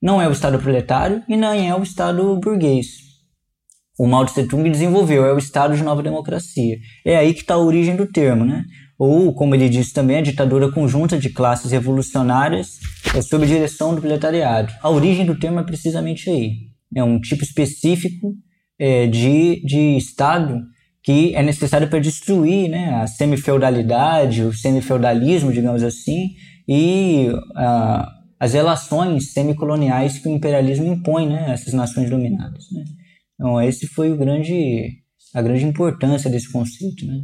Não 0.00 0.20
é 0.20 0.28
o 0.28 0.32
Estado 0.32 0.58
proletário 0.58 1.22
e 1.28 1.36
nem 1.36 1.70
é 1.70 1.74
o 1.74 1.82
Estado 1.82 2.38
burguês 2.38 3.08
o 3.98 4.06
Mao 4.06 4.24
Tse 4.24 4.46
Tung 4.46 4.70
desenvolveu, 4.70 5.26
é 5.26 5.32
o 5.32 5.38
Estado 5.38 5.76
de 5.76 5.82
Nova 5.82 6.02
Democracia. 6.02 6.78
É 7.04 7.16
aí 7.16 7.34
que 7.34 7.40
está 7.40 7.54
a 7.54 7.58
origem 7.58 7.96
do 7.96 8.06
termo, 8.06 8.44
né? 8.44 8.64
Ou, 8.96 9.34
como 9.34 9.54
ele 9.54 9.68
disse 9.68 9.92
também, 9.92 10.18
a 10.18 10.22
ditadura 10.22 10.70
conjunta 10.70 11.18
de 11.18 11.30
classes 11.30 11.72
revolucionárias 11.72 12.78
é 13.14 13.20
sob 13.20 13.44
direção 13.44 13.94
do 13.94 14.00
proletariado. 14.00 14.72
A 14.80 14.88
origem 14.88 15.26
do 15.26 15.36
termo 15.36 15.58
é 15.58 15.64
precisamente 15.64 16.30
aí. 16.30 16.52
É 16.94 17.02
um 17.02 17.20
tipo 17.20 17.42
específico 17.42 18.34
é, 18.78 19.06
de, 19.06 19.62
de 19.64 19.96
Estado 19.96 20.62
que 21.02 21.34
é 21.34 21.42
necessário 21.42 21.88
para 21.88 22.00
destruir 22.00 22.68
né, 22.68 22.94
a 23.02 23.06
semifeudalidade, 23.06 24.42
o 24.42 24.52
semifeudalismo, 24.52 25.50
digamos 25.50 25.82
assim, 25.82 26.34
e 26.68 27.28
uh, 27.30 28.06
as 28.38 28.52
relações 28.52 29.32
semicoloniais 29.32 30.18
que 30.18 30.28
o 30.28 30.32
imperialismo 30.32 30.84
impõe 30.84 31.26
né, 31.26 31.46
a 31.48 31.52
essas 31.52 31.72
nações 31.72 32.10
dominadas. 32.10 32.66
Né? 32.72 32.84
Então, 33.34 33.58
esse 33.62 33.86
foi 33.86 34.12
o 34.12 34.18
grande, 34.18 34.98
a 35.34 35.40
grande 35.40 35.64
importância 35.64 36.30
desse 36.30 36.52
conceito, 36.52 37.06
né? 37.06 37.22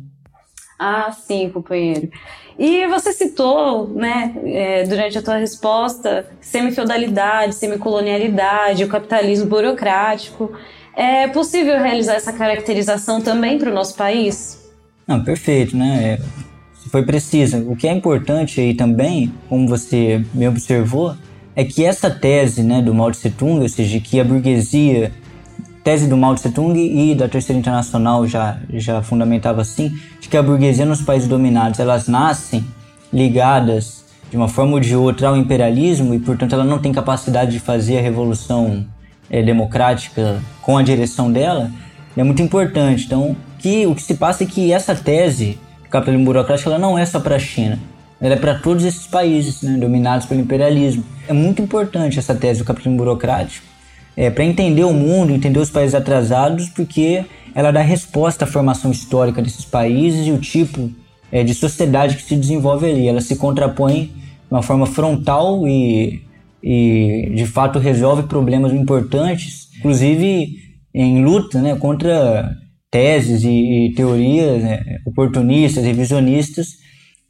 Ah, 0.78 1.12
sim, 1.12 1.50
companheiro. 1.50 2.11
E 2.58 2.87
você 2.87 3.12
citou, 3.12 3.88
né, 3.88 4.34
é, 4.44 4.84
durante 4.84 5.18
a 5.18 5.23
tua 5.23 5.37
resposta, 5.37 6.26
semifeudalidade, 6.40 7.54
semicolonialidade, 7.54 8.84
o 8.84 8.88
capitalismo 8.88 9.46
burocrático. 9.46 10.52
É 10.96 11.26
possível 11.28 11.78
realizar 11.78 12.14
essa 12.14 12.32
caracterização 12.32 13.20
também 13.20 13.58
para 13.58 13.70
o 13.70 13.74
nosso 13.74 13.94
país? 13.96 14.60
Não, 15.06 15.22
perfeito, 15.22 15.76
né? 15.76 16.18
É, 16.20 16.88
foi 16.90 17.04
precisa. 17.04 17.58
O 17.58 17.74
que 17.74 17.88
é 17.88 17.92
importante 17.92 18.60
aí 18.60 18.74
também, 18.74 19.32
como 19.48 19.68
você 19.68 20.24
me 20.32 20.46
observou, 20.46 21.16
é 21.56 21.64
que 21.64 21.84
essa 21.84 22.10
tese 22.10 22.62
né, 22.62 22.80
do 22.80 22.94
Mao 22.94 23.10
Tse 23.10 23.30
Tung, 23.30 23.60
ou 23.60 23.68
seja, 23.68 23.98
que 24.00 24.20
a 24.20 24.24
burguesia 24.24 25.12
tese 25.82 26.08
do 26.08 26.16
Mao 26.16 26.34
Tse 26.34 26.50
Tung 26.50 26.78
e 26.78 27.14
da 27.14 27.28
Terceira 27.28 27.58
Internacional 27.58 28.26
já, 28.26 28.58
já 28.72 29.02
fundamentava 29.02 29.60
assim, 29.60 29.92
de 30.20 30.28
que 30.28 30.36
a 30.36 30.42
burguesia 30.42 30.86
nos 30.86 31.02
países 31.02 31.28
dominados, 31.28 31.78
elas 31.78 32.08
nascem 32.08 32.64
ligadas 33.12 34.04
de 34.30 34.36
uma 34.36 34.48
forma 34.48 34.72
ou 34.72 34.80
de 34.80 34.96
outra 34.96 35.28
ao 35.28 35.36
imperialismo 35.36 36.14
e, 36.14 36.18
portanto, 36.18 36.54
ela 36.54 36.64
não 36.64 36.78
tem 36.78 36.92
capacidade 36.92 37.52
de 37.52 37.60
fazer 37.60 37.98
a 37.98 38.02
revolução 38.02 38.86
é, 39.31 39.43
democrática 39.43 40.40
com 40.61 40.76
a 40.76 40.83
direção 40.83 41.31
dela, 41.31 41.71
é 42.16 42.23
muito 42.23 42.43
importante. 42.43 43.04
Então, 43.07 43.37
que, 43.59 43.87
o 43.87 43.95
que 43.95 44.02
se 44.02 44.14
passa 44.14 44.45
é 44.45 44.47
que 44.47 44.73
essa 44.73 44.95
tese 44.95 45.59
do 45.83 45.88
capitalismo 45.88 46.26
burocrático 46.26 46.69
ela 46.69 46.78
não 46.78 46.99
é 46.99 47.07
só 47.07 47.19
para 47.21 47.37
a 47.37 47.38
China, 47.38 47.78
ela 48.21 48.35
é 48.35 48.38
para 48.38 48.54
todos 48.54 48.85
esses 48.85 49.07
países 49.07 49.62
né, 49.62 49.76
dominados 49.78 50.26
pelo 50.26 50.40
imperialismo. 50.40 51.04
É 51.26 51.33
muito 51.33 51.62
importante 51.62 52.19
essa 52.19 52.35
tese 52.35 52.61
do 52.61 52.64
capitalismo 52.64 52.99
burocrático, 52.99 53.66
é, 54.16 54.31
para 54.31 54.45
entender 54.45 54.85
o 54.85 54.93
mundo, 54.93 55.33
entender 55.33 55.59
os 55.59 55.71
países 55.71 55.95
atrasados, 55.95 56.69
porque 56.69 57.25
ela 57.54 57.71
dá 57.71 57.81
resposta 57.81 58.45
à 58.45 58.49
formação 58.49 58.90
histórica 58.90 59.43
desses 59.43 59.64
países 59.64 60.26
e 60.26 60.31
o 60.31 60.38
tipo 60.38 60.90
é, 61.33 61.43
de 61.43 61.54
sociedade 61.54 62.16
que 62.16 62.23
se 62.23 62.37
desenvolve 62.37 62.90
ali. 62.90 63.09
Ela 63.09 63.21
se 63.21 63.37
contrapõe 63.37 64.04
de 64.04 64.12
uma 64.50 64.62
forma 64.62 64.87
frontal 64.87 65.66
e, 65.66 66.23
e 66.66 67.30
de 67.35 67.44
fato 67.44 67.78
resolve 67.78 68.23
problemas 68.23 68.73
importantes, 68.73 69.68
inclusive 69.78 70.56
em 70.94 71.23
luta 71.23 71.61
né, 71.61 71.76
contra 71.76 72.50
teses 72.90 73.44
e, 73.44 73.88
e 73.88 73.94
teorias 73.94 74.62
né, 74.62 74.83
oportunistas, 75.04 75.85
revisionistas, 75.85 76.68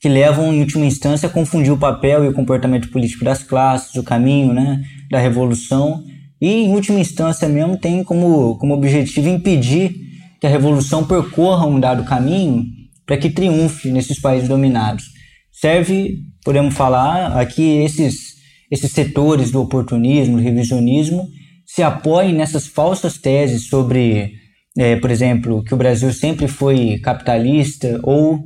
que 0.00 0.08
levam, 0.08 0.52
em 0.52 0.60
última 0.60 0.84
instância, 0.86 1.28
a 1.28 1.32
confundir 1.32 1.72
o 1.72 1.78
papel 1.78 2.24
e 2.24 2.28
o 2.28 2.32
comportamento 2.32 2.90
político 2.90 3.24
das 3.24 3.42
classes, 3.42 3.94
o 3.96 4.04
caminho 4.04 4.52
né, 4.52 4.80
da 5.10 5.18
revolução 5.18 6.04
e, 6.40 6.64
em 6.64 6.72
última 6.72 7.00
instância 7.00 7.48
mesmo, 7.48 7.76
tem 7.76 8.04
como, 8.04 8.56
como 8.58 8.74
objetivo 8.74 9.28
impedir 9.28 9.96
que 10.38 10.46
a 10.46 10.50
revolução 10.50 11.04
percorra 11.04 11.66
um 11.66 11.80
dado 11.80 12.04
caminho 12.04 12.66
para 13.06 13.16
que 13.16 13.30
triunfe 13.30 13.90
nesses 13.90 14.20
países 14.20 14.48
dominados. 14.48 15.04
Serve, 15.50 16.18
podemos 16.44 16.74
falar, 16.74 17.38
aqui 17.40 17.78
esses, 17.78 18.33
esses 18.74 18.90
setores 18.90 19.50
do 19.50 19.62
oportunismo, 19.62 20.36
do 20.36 20.42
revisionismo, 20.42 21.28
se 21.64 21.82
apoiem 21.82 22.34
nessas 22.34 22.66
falsas 22.66 23.16
teses 23.16 23.68
sobre, 23.68 24.32
é, 24.76 24.96
por 24.96 25.10
exemplo, 25.10 25.62
que 25.62 25.72
o 25.72 25.76
Brasil 25.76 26.12
sempre 26.12 26.48
foi 26.48 26.98
capitalista 26.98 28.00
ou 28.02 28.38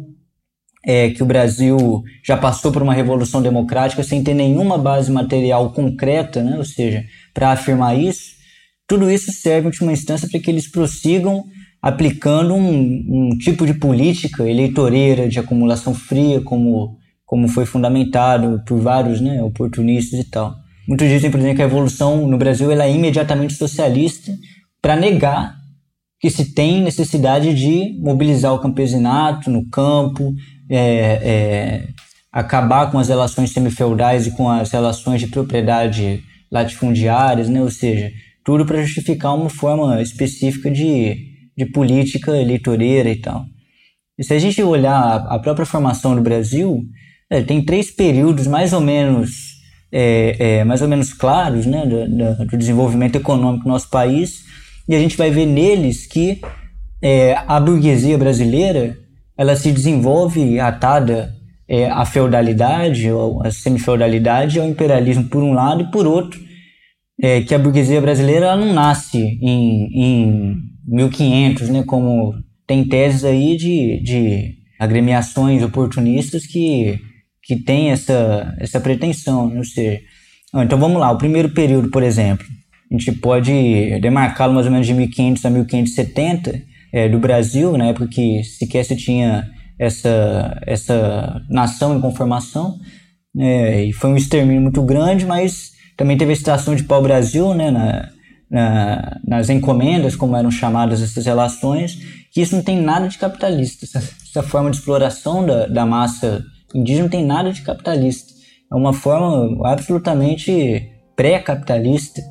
é, 0.85 1.11
que 1.11 1.23
o 1.23 1.26
Brasil 1.26 2.02
já 2.25 2.37
passou 2.37 2.70
por 2.70 2.82
uma 2.82 2.94
revolução 2.94 3.42
democrática 3.42 4.02
sem 4.02 4.23
ter 4.23 4.35
nenhuma 4.35 4.78
base 4.78 5.11
material 5.11 5.73
concreta, 5.73 6.42
né? 6.42 6.58
ou 6.58 6.64
seja, 6.64 7.04
para 7.32 7.52
afirmar 7.52 7.99
isso, 7.99 8.37
tudo 8.87 9.11
isso 9.11 9.32
serve, 9.32 9.62
em 9.62 9.70
última 9.70 9.92
instância, 9.92 10.28
para 10.28 10.40
que 10.40 10.50
eles 10.50 10.70
prossigam 10.70 11.44
aplicando 11.80 12.54
um, 12.54 13.30
um, 13.30 13.38
tipo 13.38 13.66
de 13.66 13.75
política 13.75 14.49
eleitoreira 14.49 15.28
de 15.28 15.38
acumulação 15.38 15.94
fria, 15.94 16.40
como, 16.40 16.97
como 17.28 17.47
foi 17.47 17.66
fundamentado 17.66 18.62
por 18.66 18.80
vários 18.80 19.20
né, 19.20 19.42
oportunistas 19.42 20.18
e 20.18 20.25
tal. 20.25 20.56
Muitos 20.88 21.06
dizem, 21.06 21.30
por 21.30 21.38
exemplo, 21.38 21.56
que 21.56 21.62
a 21.62 21.66
revolução 21.66 22.26
no 22.26 22.38
Brasil 22.38 22.73
ela 22.73 22.87
é 22.87 22.90
imediatamente 22.90 23.52
socialista 23.52 24.32
para 24.80 24.97
negar 24.97 25.54
que 26.18 26.30
se 26.30 26.54
tem 26.54 26.80
necessidade 26.80 27.52
de 27.54 28.00
mobilizar 28.00 28.54
o 28.54 28.58
campesinato 28.58 29.50
no 29.50 29.68
campo, 29.68 30.32
é, 30.70 30.78
é, 30.78 31.88
acabar 32.32 32.90
com 32.90 32.99
as 32.99 33.08
relações 33.08 33.50
semifeudais 33.50 34.26
e 34.26 34.30
com 34.30 34.49
as 34.49 34.70
relações 34.70 35.20
de 35.20 35.26
propriedade 35.26 36.25
latifundiárias, 36.50 37.50
né? 37.50 37.61
ou 37.61 37.70
seja, 37.70 38.11
tudo 38.42 38.64
para 38.64 38.80
justificar 38.80 39.35
uma 39.35 39.50
forma 39.50 40.00
específica 40.00 40.70
de, 40.70 41.26
de 41.54 41.66
política 41.66 42.35
eleitoreira 42.35 43.11
e 43.11 43.16
tal. 43.16 43.44
E 44.18 44.25
se 44.25 44.32
a 44.32 44.38
gente 44.38 44.62
olhar 44.62 45.26
a 45.28 45.38
própria 45.38 45.66
formação 45.66 46.16
do 46.16 46.23
Brasil, 46.23 46.82
é, 47.30 47.42
tem 47.42 47.64
três 47.64 47.90
períodos 47.90 48.47
mais 48.47 48.73
ou 48.73 48.80
menos 48.80 49.58
é, 49.90 50.37
é, 50.38 50.64
mais 50.64 50.82
ou 50.82 50.88
menos 50.88 51.12
claros 51.12 51.66
né, 51.66 51.85
do, 51.87 52.47
do, 52.47 52.56
desenvolvimento 52.56 53.16
econômico 53.16 53.64
do 53.64 53.70
nosso 53.70 53.88
país, 53.90 54.44
e 54.88 54.94
a 54.94 54.99
gente 54.99 55.16
vai 55.16 55.30
ver 55.30 55.47
neles 55.47 56.06
que 56.06 56.40
é, 57.02 57.37
a 57.47 57.58
burguesia 57.61 58.18
brasileira 58.18 58.97
ela 59.37 59.54
se 59.54 59.70
desenvolve 59.70 60.58
atada 60.58 61.32
é, 61.68 61.88
à 61.88 62.04
feudalidade, 62.04 63.11
ou 63.11 63.42
à 63.44 63.50
semifeudalidade, 63.50 64.58
ao 64.58 64.66
imperialismo 64.66 65.25
por 65.25 65.42
um 65.42 65.52
lado, 65.52 65.82
e 65.82 65.90
por 65.90 66.06
outro, 66.06 66.40
é, 67.20 67.42
que 67.42 67.54
a 67.54 67.58
burguesia 67.58 68.00
brasileira 68.00 68.47
ela 68.47 68.56
não 68.56 68.73
nasce 68.73 69.18
em, 69.40 69.88
em 69.94 70.56
1500, 70.87 71.68
né, 71.68 71.82
como 71.85 72.35
tem 72.66 72.85
teses 72.85 73.25
aí 73.25 73.56
de, 73.56 74.02
de 74.02 74.54
agremiações 74.78 75.62
oportunistas 75.62 76.47
que, 76.47 76.99
que 77.49 77.57
tem 77.57 77.90
essa, 77.90 78.55
essa 78.59 78.78
pretensão, 78.78 79.49
né? 79.49 79.57
ou 79.57 79.64
seja, 79.64 80.02
então 80.55 80.78
vamos 80.78 81.00
lá, 81.00 81.11
o 81.11 81.17
primeiro 81.17 81.49
período, 81.49 81.90
por 81.90 82.02
exemplo, 82.02 82.47
a 82.90 82.95
gente 82.95 83.11
pode 83.12 83.99
demarcá-lo 84.00 84.52
mais 84.52 84.67
ou 84.67 84.73
menos 84.73 84.87
de 84.87 84.93
1500 84.93 85.45
a 85.47 85.50
1570 85.50 86.62
é, 86.93 87.09
do 87.09 87.19
Brasil, 87.19 87.75
na 87.78 87.87
época 87.87 88.07
que 88.07 88.45
sequer 88.45 88.85
se 88.85 88.95
tinha 88.97 89.49
essa, 89.78 90.61
essa 90.67 91.40
nação 91.49 91.97
em 91.97 92.00
conformação, 92.02 92.78
é, 93.38 93.87
e 93.87 93.93
foi 93.95 94.11
um 94.11 94.17
extermínio 94.17 94.61
muito 94.61 94.83
grande, 94.83 95.25
mas 95.25 95.73
também 95.97 96.19
teve 96.19 96.33
a 96.33 96.37
situação 96.37 96.75
de 96.75 96.85
pau-brasil, 96.85 97.55
né, 97.55 97.71
na, 97.71 98.11
na, 98.50 99.21
nas 99.26 99.49
encomendas, 99.49 100.14
como 100.14 100.37
eram 100.37 100.50
chamadas 100.50 101.00
essas 101.00 101.25
relações, 101.25 101.99
que 102.31 102.43
isso 102.43 102.55
não 102.55 102.62
tem 102.62 102.78
nada 102.78 103.09
de 103.09 103.17
capitalista. 103.17 103.87
Essa, 103.87 103.99
essa 103.99 104.43
forma 104.43 104.71
de 104.71 104.76
exploração 104.76 105.47
da, 105.47 105.67
da 105.67 105.87
massa 105.87 106.45
indígena 106.75 107.04
não 107.04 107.10
tem 107.10 107.25
nada 107.25 107.52
de 107.52 107.62
capitalista. 107.62 108.32
É 108.70 108.75
uma 108.75 108.92
forma 108.92 109.66
absolutamente 109.66 110.90
pré-capitalista, 111.16 112.22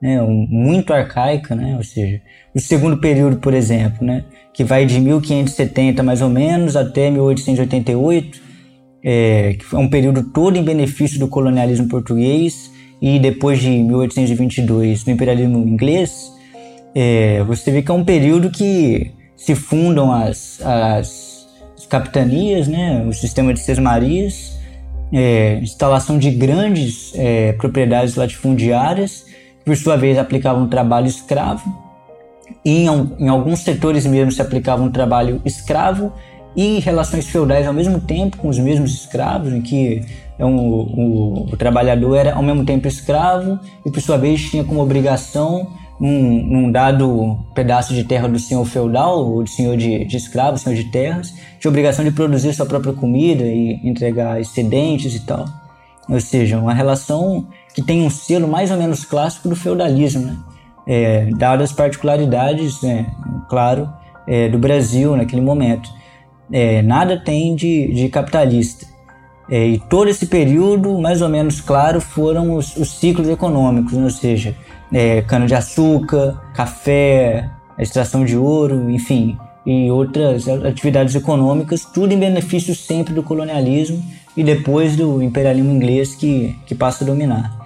né, 0.00 0.20
muito 0.20 0.92
arcaica, 0.92 1.54
né, 1.54 1.76
ou 1.76 1.84
seja, 1.84 2.20
o 2.54 2.58
segundo 2.58 2.98
período, 2.98 3.36
por 3.36 3.54
exemplo, 3.54 4.04
né, 4.04 4.24
que 4.52 4.64
vai 4.64 4.84
de 4.84 4.98
1570 4.98 6.02
mais 6.02 6.20
ou 6.20 6.28
menos 6.28 6.74
até 6.74 7.08
1888, 7.10 8.40
é, 9.04 9.54
que 9.58 9.64
foi 9.64 9.78
um 9.78 9.88
período 9.88 10.24
todo 10.32 10.56
em 10.56 10.64
benefício 10.64 11.18
do 11.18 11.28
colonialismo 11.28 11.88
português 11.88 12.70
e 13.00 13.18
depois 13.18 13.60
de 13.60 13.68
1822 13.70 15.04
do 15.04 15.10
imperialismo 15.10 15.58
inglês, 15.58 16.32
é, 16.94 17.42
você 17.44 17.70
vê 17.70 17.82
que 17.82 17.90
é 17.90 17.94
um 17.94 18.04
período 18.04 18.50
que 18.50 19.12
se 19.36 19.54
fundam 19.54 20.12
as, 20.12 20.60
as 20.64 21.31
capitanias, 21.92 22.68
né, 22.68 23.04
o 23.06 23.12
sistema 23.12 23.52
de 23.52 23.60
sesmarias, 23.60 24.58
é, 25.12 25.58
instalação 25.58 26.18
de 26.18 26.30
grandes 26.30 27.12
é, 27.14 27.52
propriedades 27.52 28.14
latifundiárias, 28.14 29.26
que 29.58 29.64
por 29.66 29.76
sua 29.76 29.94
vez 29.94 30.16
aplicavam 30.16 30.66
trabalho 30.68 31.06
escravo, 31.06 31.62
e 32.64 32.86
em, 32.86 32.88
em 33.18 33.28
alguns 33.28 33.60
setores 33.60 34.06
mesmo 34.06 34.32
se 34.32 34.40
aplicava 34.40 34.82
um 34.82 34.90
trabalho 34.90 35.42
escravo 35.44 36.14
e 36.56 36.78
relações 36.78 37.28
feudais 37.28 37.66
ao 37.66 37.74
mesmo 37.74 38.00
tempo 38.00 38.38
com 38.38 38.48
os 38.48 38.58
mesmos 38.58 38.94
escravos, 38.94 39.52
em 39.52 39.60
que 39.60 40.02
é 40.38 40.46
um, 40.46 40.56
o, 40.56 41.48
o, 41.52 41.56
trabalhador 41.58 42.16
era 42.16 42.34
ao 42.34 42.42
mesmo 42.42 42.64
tempo 42.64 42.88
escravo 42.88 43.60
e 43.84 43.90
por 43.90 44.00
sua 44.00 44.16
vez 44.16 44.50
tinha 44.50 44.64
como 44.64 44.80
obrigação 44.80 45.68
num, 46.02 46.42
num 46.42 46.72
dado 46.72 47.38
pedaço 47.54 47.94
de 47.94 48.02
terra 48.02 48.26
do 48.26 48.36
senhor 48.36 48.64
feudal 48.64 49.24
ou 49.24 49.44
do 49.44 49.48
senhor 49.48 49.76
de, 49.76 50.04
de 50.04 50.16
escravos, 50.16 50.62
senhor 50.62 50.74
de 50.74 50.90
terras, 50.90 51.32
tinha 51.60 51.70
obrigação 51.70 52.04
de 52.04 52.10
produzir 52.10 52.52
sua 52.52 52.66
própria 52.66 52.92
comida 52.92 53.44
e 53.44 53.80
entregar 53.84 54.40
excedentes 54.40 55.14
e 55.14 55.20
tal. 55.20 55.44
Ou 56.08 56.20
seja, 56.20 56.58
uma 56.58 56.74
relação 56.74 57.46
que 57.72 57.80
tem 57.80 58.02
um 58.02 58.10
selo 58.10 58.48
mais 58.48 58.72
ou 58.72 58.76
menos 58.76 59.04
clássico 59.04 59.48
do 59.48 59.54
feudalismo, 59.54 60.22
né? 60.26 60.36
é, 60.88 61.26
dadas 61.36 61.70
as 61.70 61.76
particularidades, 61.76 62.82
né, 62.82 63.06
claro, 63.48 63.88
é, 64.26 64.48
do 64.48 64.58
Brasil 64.58 65.16
naquele 65.16 65.40
momento. 65.40 65.88
É, 66.52 66.82
nada 66.82 67.16
tem 67.16 67.54
de, 67.54 67.94
de 67.94 68.08
capitalista. 68.08 68.86
É, 69.48 69.68
e 69.68 69.78
todo 69.78 70.08
esse 70.08 70.26
período, 70.26 70.98
mais 70.98 71.22
ou 71.22 71.28
menos 71.28 71.60
claro, 71.60 72.00
foram 72.00 72.56
os, 72.56 72.76
os 72.76 72.90
ciclos 72.98 73.28
econômicos, 73.28 73.92
né? 73.92 74.02
ou 74.02 74.10
seja, 74.10 74.56
é, 74.92 75.22
cana-de-açúcar, 75.22 76.40
café, 76.54 77.48
extração 77.78 78.24
de 78.24 78.36
ouro, 78.36 78.90
enfim, 78.90 79.38
e 79.64 79.90
outras 79.90 80.48
atividades 80.48 81.14
econômicas, 81.14 81.84
tudo 81.84 82.12
em 82.12 82.18
benefício 82.18 82.74
sempre 82.74 83.14
do 83.14 83.22
colonialismo 83.22 84.02
e 84.36 84.42
depois 84.42 84.96
do 84.96 85.22
imperialismo 85.22 85.72
inglês 85.72 86.14
que, 86.14 86.56
que 86.66 86.74
passa 86.74 87.04
a 87.04 87.06
dominar. 87.06 87.62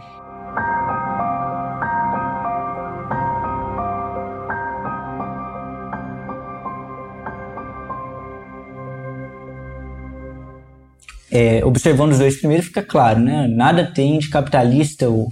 é, 11.36 11.62
observando 11.64 12.12
os 12.12 12.18
dois 12.18 12.36
primeiros, 12.38 12.66
fica 12.66 12.82
claro, 12.82 13.20
né? 13.20 13.46
Nada 13.46 13.84
tem 13.84 14.18
de 14.18 14.30
capitalista, 14.30 15.10
o, 15.10 15.28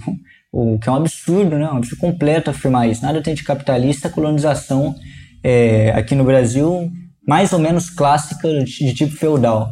o 0.55 0.79
que 0.79 0.87
é 0.87 0.91
um 0.91 0.95
absurdo, 0.95 1.57
né? 1.57 1.69
Um 1.69 1.77
absurdo 1.77 1.99
completo 1.99 2.49
afirmar 2.49 2.89
isso. 2.89 3.03
Nada 3.03 3.21
tem 3.21 3.33
de 3.33 3.43
capitalista 3.43 4.09
colonização 4.09 4.95
é, 5.43 5.91
aqui 5.91 6.15
no 6.15 6.23
Brasil, 6.23 6.89
mais 7.27 7.51
ou 7.51 7.59
menos 7.59 7.89
clássica 7.89 8.63
de, 8.63 8.85
de 8.85 8.93
tipo 8.93 9.11
feudal. 9.11 9.69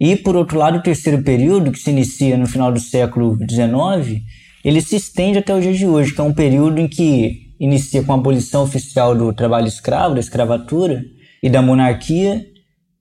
E, 0.00 0.16
por 0.16 0.34
outro 0.34 0.56
lado, 0.56 0.78
o 0.78 0.82
terceiro 0.82 1.22
período, 1.22 1.70
que 1.70 1.78
se 1.78 1.90
inicia 1.90 2.38
no 2.38 2.46
final 2.46 2.72
do 2.72 2.80
século 2.80 3.36
XIX, 3.36 4.22
ele 4.64 4.80
se 4.80 4.96
estende 4.96 5.38
até 5.38 5.54
o 5.54 5.60
dia 5.60 5.74
de 5.74 5.86
hoje, 5.86 6.14
que 6.14 6.20
é 6.20 6.24
um 6.24 6.32
período 6.32 6.80
em 6.80 6.88
que 6.88 7.54
inicia 7.60 8.02
com 8.02 8.12
a 8.12 8.14
abolição 8.14 8.62
oficial 8.62 9.14
do 9.14 9.30
trabalho 9.34 9.66
escravo, 9.66 10.14
da 10.14 10.20
escravatura 10.20 11.04
e 11.42 11.50
da 11.50 11.60
monarquia, 11.60 12.46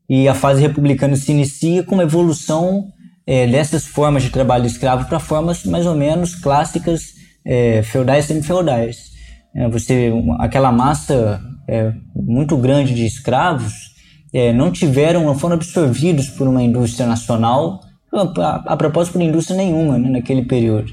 e 0.09 0.27
a 0.27 0.33
fase 0.33 0.61
republicana 0.61 1.15
se 1.15 1.31
inicia 1.31 1.83
com 1.83 1.95
uma 1.95 2.03
evolução 2.03 2.89
é, 3.27 3.45
dessas 3.45 3.85
formas 3.85 4.23
de 4.23 4.29
trabalho 4.29 4.65
escravo 4.65 5.05
para 5.05 5.19
formas 5.19 5.65
mais 5.65 5.85
ou 5.85 5.95
menos 5.95 6.33
clássicas, 6.33 7.13
é, 7.45 7.83
feudais 7.83 8.25
e 8.25 8.27
semi-feudais. 8.29 9.11
É, 9.53 9.67
você, 9.67 10.11
aquela 10.39 10.71
massa 10.71 11.41
é, 11.67 11.91
muito 12.15 12.55
grande 12.55 12.95
de 12.95 13.05
escravos 13.05 13.73
é, 14.33 14.53
não 14.53 14.71
tiveram, 14.71 15.25
não 15.25 15.37
foram 15.37 15.55
absorvidos 15.55 16.29
por 16.29 16.47
uma 16.47 16.63
indústria 16.63 17.05
nacional, 17.05 17.81
a, 18.13 18.73
a 18.73 18.77
propósito 18.77 19.13
por 19.13 19.21
indústria 19.21 19.57
nenhuma 19.57 19.97
né, 19.99 20.09
naquele 20.09 20.45
período. 20.45 20.91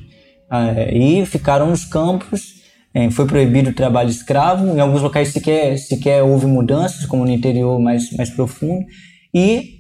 Ah, 0.51 0.73
e 0.93 1.25
ficaram 1.25 1.71
nos 1.71 1.85
campos 1.85 2.55
é, 2.95 3.11
foi 3.11 3.27
proibido 3.27 3.71
o 3.71 3.75
trabalho 3.75 4.09
escravo, 4.09 4.69
em 4.69 4.79
alguns 4.79 5.03
locais 5.03 5.31
sequer, 5.31 5.77
sequer 5.79 6.23
houve 6.23 6.47
mudanças, 6.47 7.05
como 7.05 7.25
no 7.25 7.31
interior 7.33 7.81
mais, 7.81 8.13
mais 8.13 8.31
profundo, 8.31 8.87
e 9.35 9.74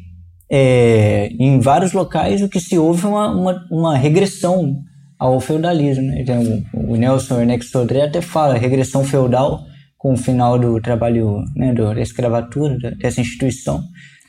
é, 0.56 1.32
em 1.36 1.58
vários 1.58 1.92
locais 1.92 2.40
o 2.40 2.48
que 2.48 2.60
se 2.60 2.78
houve 2.78 3.04
é 3.04 3.08
uma, 3.08 3.28
uma, 3.34 3.66
uma 3.72 3.96
regressão 3.96 4.84
ao 5.18 5.40
feudalismo. 5.40 6.04
Né? 6.04 6.20
Então, 6.20 6.62
o 6.72 6.94
Nelson 6.94 7.40
Ernesto 7.40 7.72
Sodré 7.72 8.02
até 8.02 8.20
fala 8.20 8.56
regressão 8.56 9.02
feudal 9.02 9.64
com 9.98 10.12
o 10.12 10.16
final 10.16 10.56
do 10.56 10.80
trabalho 10.80 11.42
né, 11.56 11.74
da 11.74 12.00
escravatura, 12.00 12.92
dessa 12.92 13.20
instituição. 13.20 13.82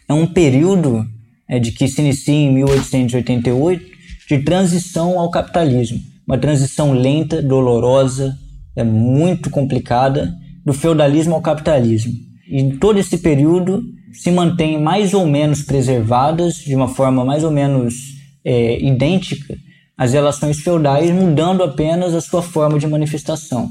É 0.10 0.14
um 0.16 0.26
período 0.26 1.06
é, 1.48 1.60
de 1.60 1.72
que 1.72 1.88
se 1.88 2.02
inicia 2.02 2.34
em 2.34 2.52
1888 2.56 3.86
de 4.28 4.40
transição 4.40 5.20
ao 5.20 5.30
capitalismo. 5.30 6.00
Uma 6.26 6.40
transição 6.40 6.92
lenta, 6.92 7.40
dolorosa, 7.40 8.36
é 8.76 8.84
muito 8.84 9.52
complicada, 9.52 10.34
do 10.66 10.74
feudalismo 10.74 11.36
ao 11.36 11.42
capitalismo. 11.42 12.14
E 12.50 12.60
em 12.60 12.78
todo 12.78 12.98
esse 12.98 13.20
período 13.20 13.84
se 14.18 14.32
mantém 14.32 14.82
mais 14.82 15.14
ou 15.14 15.26
menos 15.26 15.62
preservadas, 15.62 16.56
de 16.56 16.76
uma 16.76 16.88
forma 16.88 17.24
mais 17.24 17.44
ou 17.44 17.52
menos 17.52 17.96
é, 18.44 18.80
idêntica, 18.84 19.56
as 19.98 20.14
relações 20.14 20.60
feudais, 20.60 21.10
mudando 21.12 21.64
apenas 21.64 22.14
a 22.14 22.22
sua 22.22 22.42
forma 22.42 22.78
de 22.78 22.88
manifestação. 22.88 23.70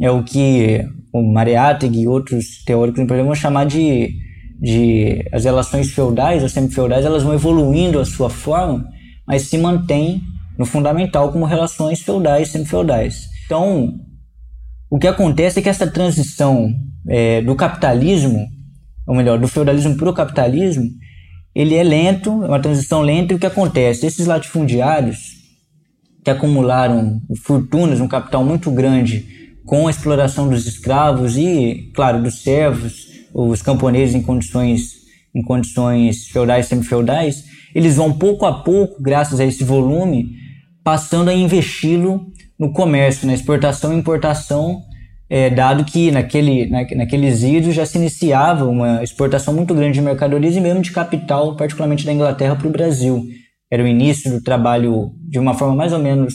É 0.00 0.10
o 0.10 0.22
que 0.22 0.84
o 1.12 1.22
Mariátegui 1.22 2.02
e 2.02 2.08
outros 2.08 2.62
teóricos 2.64 3.06
vão 3.06 3.34
chamar 3.34 3.66
de, 3.66 4.10
de 4.60 5.24
as 5.32 5.44
relações 5.44 5.90
feudais 5.92 6.42
ou 6.42 6.48
semi-feudais, 6.48 7.04
elas 7.04 7.22
vão 7.22 7.34
evoluindo 7.34 7.98
a 7.98 8.04
sua 8.04 8.28
forma, 8.28 8.84
mas 9.26 9.42
se 9.42 9.56
mantém 9.58 10.20
no 10.58 10.66
fundamental 10.66 11.32
como 11.32 11.44
relações 11.44 12.00
feudais 12.00 12.48
e 12.48 12.52
semi-feudais. 12.52 13.28
Então, 13.46 13.94
o 14.90 14.98
que 14.98 15.06
acontece 15.06 15.58
é 15.58 15.62
que 15.62 15.68
essa 15.68 15.86
transição 15.86 16.72
é, 17.08 17.40
do 17.42 17.54
capitalismo, 17.54 18.46
ou 19.06 19.14
melhor, 19.14 19.38
do 19.38 19.48
feudalismo 19.48 19.96
para 19.96 20.10
o 20.10 20.14
capitalismo, 20.14 20.84
ele 21.54 21.74
é 21.74 21.82
lento, 21.82 22.42
é 22.44 22.48
uma 22.48 22.60
transição 22.60 23.02
lenta, 23.02 23.32
e 23.32 23.36
o 23.36 23.38
que 23.38 23.46
acontece? 23.46 24.06
Esses 24.06 24.26
latifundiários 24.26 25.42
que 26.24 26.30
acumularam 26.30 27.20
fortunas, 27.42 28.00
um 28.00 28.08
capital 28.08 28.44
muito 28.44 28.70
grande 28.70 29.26
com 29.64 29.86
a 29.86 29.90
exploração 29.90 30.48
dos 30.48 30.66
escravos 30.66 31.36
e, 31.36 31.90
claro, 31.94 32.22
dos 32.22 32.42
servos, 32.42 33.08
os 33.34 33.62
camponeses 33.62 34.14
em 34.14 34.22
condições, 34.22 35.02
em 35.34 35.42
condições 35.42 36.26
feudais, 36.28 36.66
semi-feudais, 36.66 37.44
eles 37.74 37.96
vão 37.96 38.12
pouco 38.12 38.44
a 38.44 38.62
pouco, 38.62 39.02
graças 39.02 39.40
a 39.40 39.44
esse 39.44 39.64
volume, 39.64 40.36
passando 40.84 41.28
a 41.28 41.34
investi-lo 41.34 42.26
no 42.58 42.72
comércio, 42.72 43.26
na 43.26 43.34
exportação 43.34 43.92
e 43.92 43.98
importação, 43.98 44.82
é, 45.34 45.48
dado 45.48 45.82
que 45.82 46.10
naquele, 46.10 46.66
na, 46.66 46.84
naqueles 46.94 47.42
idos 47.42 47.74
já 47.74 47.86
se 47.86 47.96
iniciava 47.96 48.66
uma 48.66 49.02
exportação 49.02 49.54
muito 49.54 49.74
grande 49.74 49.94
de 49.94 50.02
mercadorias 50.02 50.54
e 50.54 50.60
mesmo 50.60 50.82
de 50.82 50.92
capital, 50.92 51.56
particularmente 51.56 52.04
da 52.04 52.12
Inglaterra 52.12 52.54
para 52.54 52.68
o 52.68 52.70
Brasil. 52.70 53.24
Era 53.70 53.82
o 53.82 53.86
início 53.86 54.30
do 54.30 54.42
trabalho 54.42 55.10
de 55.26 55.38
uma 55.38 55.54
forma 55.54 55.74
mais 55.74 55.90
ou 55.94 55.98
menos 55.98 56.34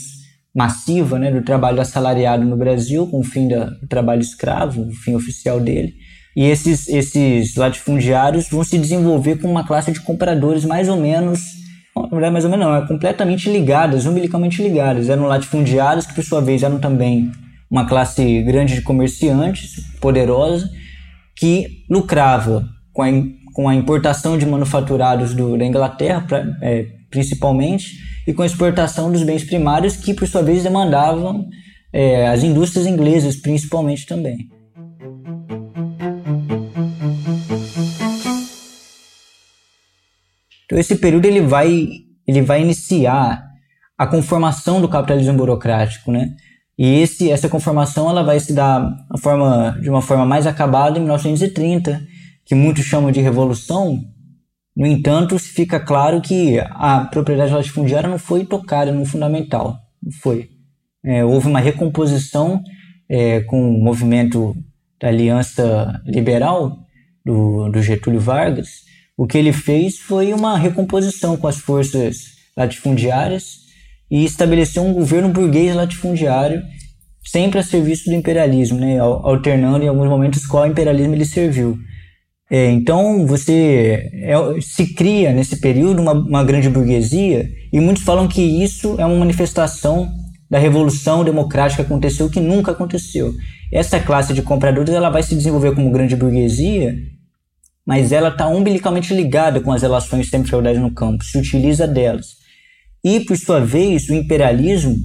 massiva, 0.51 1.19
né, 1.19 1.31
do 1.31 1.43
trabalho 1.43 1.79
assalariado 1.79 2.43
no 2.43 2.57
Brasil, 2.57 3.05
com 3.05 3.19
o 3.19 3.23
fim 3.23 3.47
da, 3.47 3.65
do 3.65 3.87
trabalho 3.87 4.21
escravo, 4.21 4.87
o 4.87 4.91
fim 4.91 5.13
oficial 5.13 5.59
dele. 5.59 5.93
E 6.35 6.45
esses, 6.45 6.87
esses 6.87 7.55
latifundiários 7.55 8.49
vão 8.49 8.63
se 8.63 8.79
desenvolver 8.79 9.35
com 9.35 9.47
uma 9.47 9.63
classe 9.63 9.91
de 9.91 10.01
compradores 10.01 10.65
mais 10.65 10.89
ou 10.89 10.97
menos 10.97 11.39
na 11.95 12.07
verdade, 12.09 12.33
mais 12.33 12.45
ou 12.45 12.51
menos 12.51 12.65
não, 12.65 12.75
é 12.75 12.87
completamente 12.87 13.47
ligadas, 13.47 14.07
umbilicalmente 14.07 14.61
ligadas. 14.61 15.07
Eram 15.09 15.25
latifundiários 15.25 16.05
que, 16.05 16.13
por 16.13 16.23
sua 16.23 16.41
vez, 16.41 16.61
eram 16.61 16.79
também 16.79 17.31
uma 17.69 17.87
classe 17.87 18.41
grande 18.43 18.75
de 18.75 18.81
comerciantes, 18.81 19.83
poderosa, 19.99 20.69
que 21.35 21.85
lucrava 21.89 22.67
com 22.93 23.03
a, 23.03 23.07
com 23.53 23.69
a 23.69 23.75
importação 23.75 24.37
de 24.37 24.45
manufaturados 24.45 25.33
do, 25.33 25.57
da 25.57 25.65
Inglaterra, 25.65 26.21
pra, 26.21 26.45
é, 26.61 26.85
principalmente, 27.09 27.97
e 28.25 28.33
com 28.33 28.41
a 28.41 28.45
exportação 28.45 29.11
dos 29.11 29.23
bens 29.23 29.43
primários, 29.43 29.97
que, 29.97 30.13
por 30.13 30.27
sua 30.27 30.41
vez, 30.41 30.63
demandavam 30.63 31.47
é, 31.93 32.27
as 32.27 32.43
indústrias 32.43 32.85
inglesas, 32.85 33.35
principalmente 33.35 34.05
também. 34.05 34.49
Então 40.65 40.77
esse 40.77 40.97
período 40.97 41.25
ele 41.25 41.41
vai 41.41 41.87
ele 42.27 42.41
vai 42.41 42.61
iniciar 42.61 43.41
a 43.97 44.05
conformação 44.05 44.81
do 44.81 44.89
capitalismo 44.89 45.33
burocrático, 45.33 46.11
né? 46.11 46.35
E 46.77 47.01
esse 47.01 47.31
essa 47.31 47.49
conformação 47.49 48.09
ela 48.09 48.23
vai 48.23 48.39
se 48.39 48.53
dar 48.53 48.95
forma, 49.19 49.77
de 49.81 49.89
uma 49.89 50.01
forma 50.01 50.25
mais 50.25 50.45
acabada 50.45 50.97
em 50.97 51.01
1930, 51.01 52.01
que 52.45 52.53
muitos 52.53 52.85
chamam 52.85 53.11
de 53.11 53.19
revolução. 53.19 53.99
No 54.75 54.85
entanto, 54.85 55.39
fica 55.39 55.79
claro 55.79 56.21
que 56.21 56.59
a 56.59 57.05
propriedade 57.05 57.53
latifundiária 57.53 58.07
não 58.07 58.19
foi 58.19 58.45
tocada 58.45 58.91
no 58.91 59.05
fundamental, 59.05 59.75
não 60.01 60.11
foi. 60.11 60.49
É, 61.03 61.25
houve 61.25 61.47
uma 61.47 61.59
recomposição 61.59 62.61
é, 63.09 63.39
com 63.41 63.75
o 63.75 63.83
movimento 63.83 64.55
da 65.01 65.07
Aliança 65.07 65.99
Liberal 66.05 66.77
do, 67.25 67.69
do 67.69 67.81
Getúlio 67.81 68.19
Vargas, 68.19 68.85
o 69.17 69.25
que 69.25 69.37
ele 69.37 69.51
fez 69.51 69.97
foi 69.97 70.31
uma 70.31 70.57
recomposição 70.57 71.35
com 71.35 71.47
as 71.47 71.57
forças 71.57 72.37
latifundiárias 72.55 73.66
e 74.09 74.23
estabeleceu 74.23 74.83
um 74.83 74.93
governo 74.93 75.29
burguês 75.29 75.75
latifundiário 75.75 76.61
sempre 77.23 77.59
a 77.59 77.63
serviço 77.63 78.09
do 78.09 78.15
imperialismo, 78.15 78.79
né? 78.79 78.99
alternando 78.99 79.83
em 79.83 79.87
alguns 79.87 80.07
momentos 80.07 80.45
qual 80.45 80.65
imperialismo 80.65 81.13
ele 81.13 81.25
serviu. 81.25 81.77
É, 82.49 82.71
então 82.71 83.27
você 83.27 84.09
é, 84.13 84.35
se 84.61 84.93
cria 84.93 85.33
nesse 85.33 85.57
período 85.57 86.01
uma, 86.01 86.13
uma 86.13 86.43
grande 86.43 86.69
burguesia 86.69 87.45
e 87.73 87.79
muitos 87.81 88.03
falam 88.03 88.27
que 88.27 88.41
isso 88.41 88.95
é 88.97 89.05
uma 89.05 89.17
manifestação 89.17 90.09
da 90.49 90.57
revolução 90.57 91.25
democrática 91.25 91.83
que 91.83 91.91
aconteceu 91.91 92.29
que 92.29 92.39
nunca 92.39 92.71
aconteceu. 92.71 93.33
Essa 93.73 93.99
classe 93.99 94.33
de 94.33 94.41
compradores 94.41 94.93
ela 94.93 95.09
vai 95.09 95.21
se 95.21 95.35
desenvolver 95.35 95.75
como 95.75 95.91
grande 95.91 96.15
burguesia 96.15 96.95
mas 97.87 98.11
ela 98.11 98.27
está 98.27 98.49
umbilicalmente 98.49 99.13
ligada 99.13 99.61
com 99.61 99.71
as 99.71 99.81
relações 99.81 100.29
semi-feudais 100.29 100.77
no 100.77 100.93
campo, 100.93 101.23
se 101.23 101.37
utiliza 101.37 101.87
delas. 101.87 102.35
E, 103.07 103.21
por 103.21 103.37
sua 103.37 103.61
vez, 103.61 104.09
o 104.09 104.13
imperialismo, 104.13 104.97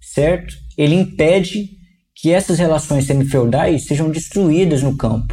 certo? 0.00 0.52
Ele 0.76 0.96
impede 0.96 1.68
que 2.12 2.32
essas 2.32 2.58
relações 2.58 3.04
semi-feudais 3.04 3.84
sejam 3.84 4.10
destruídas 4.10 4.82
no 4.82 4.96
campo. 4.96 5.32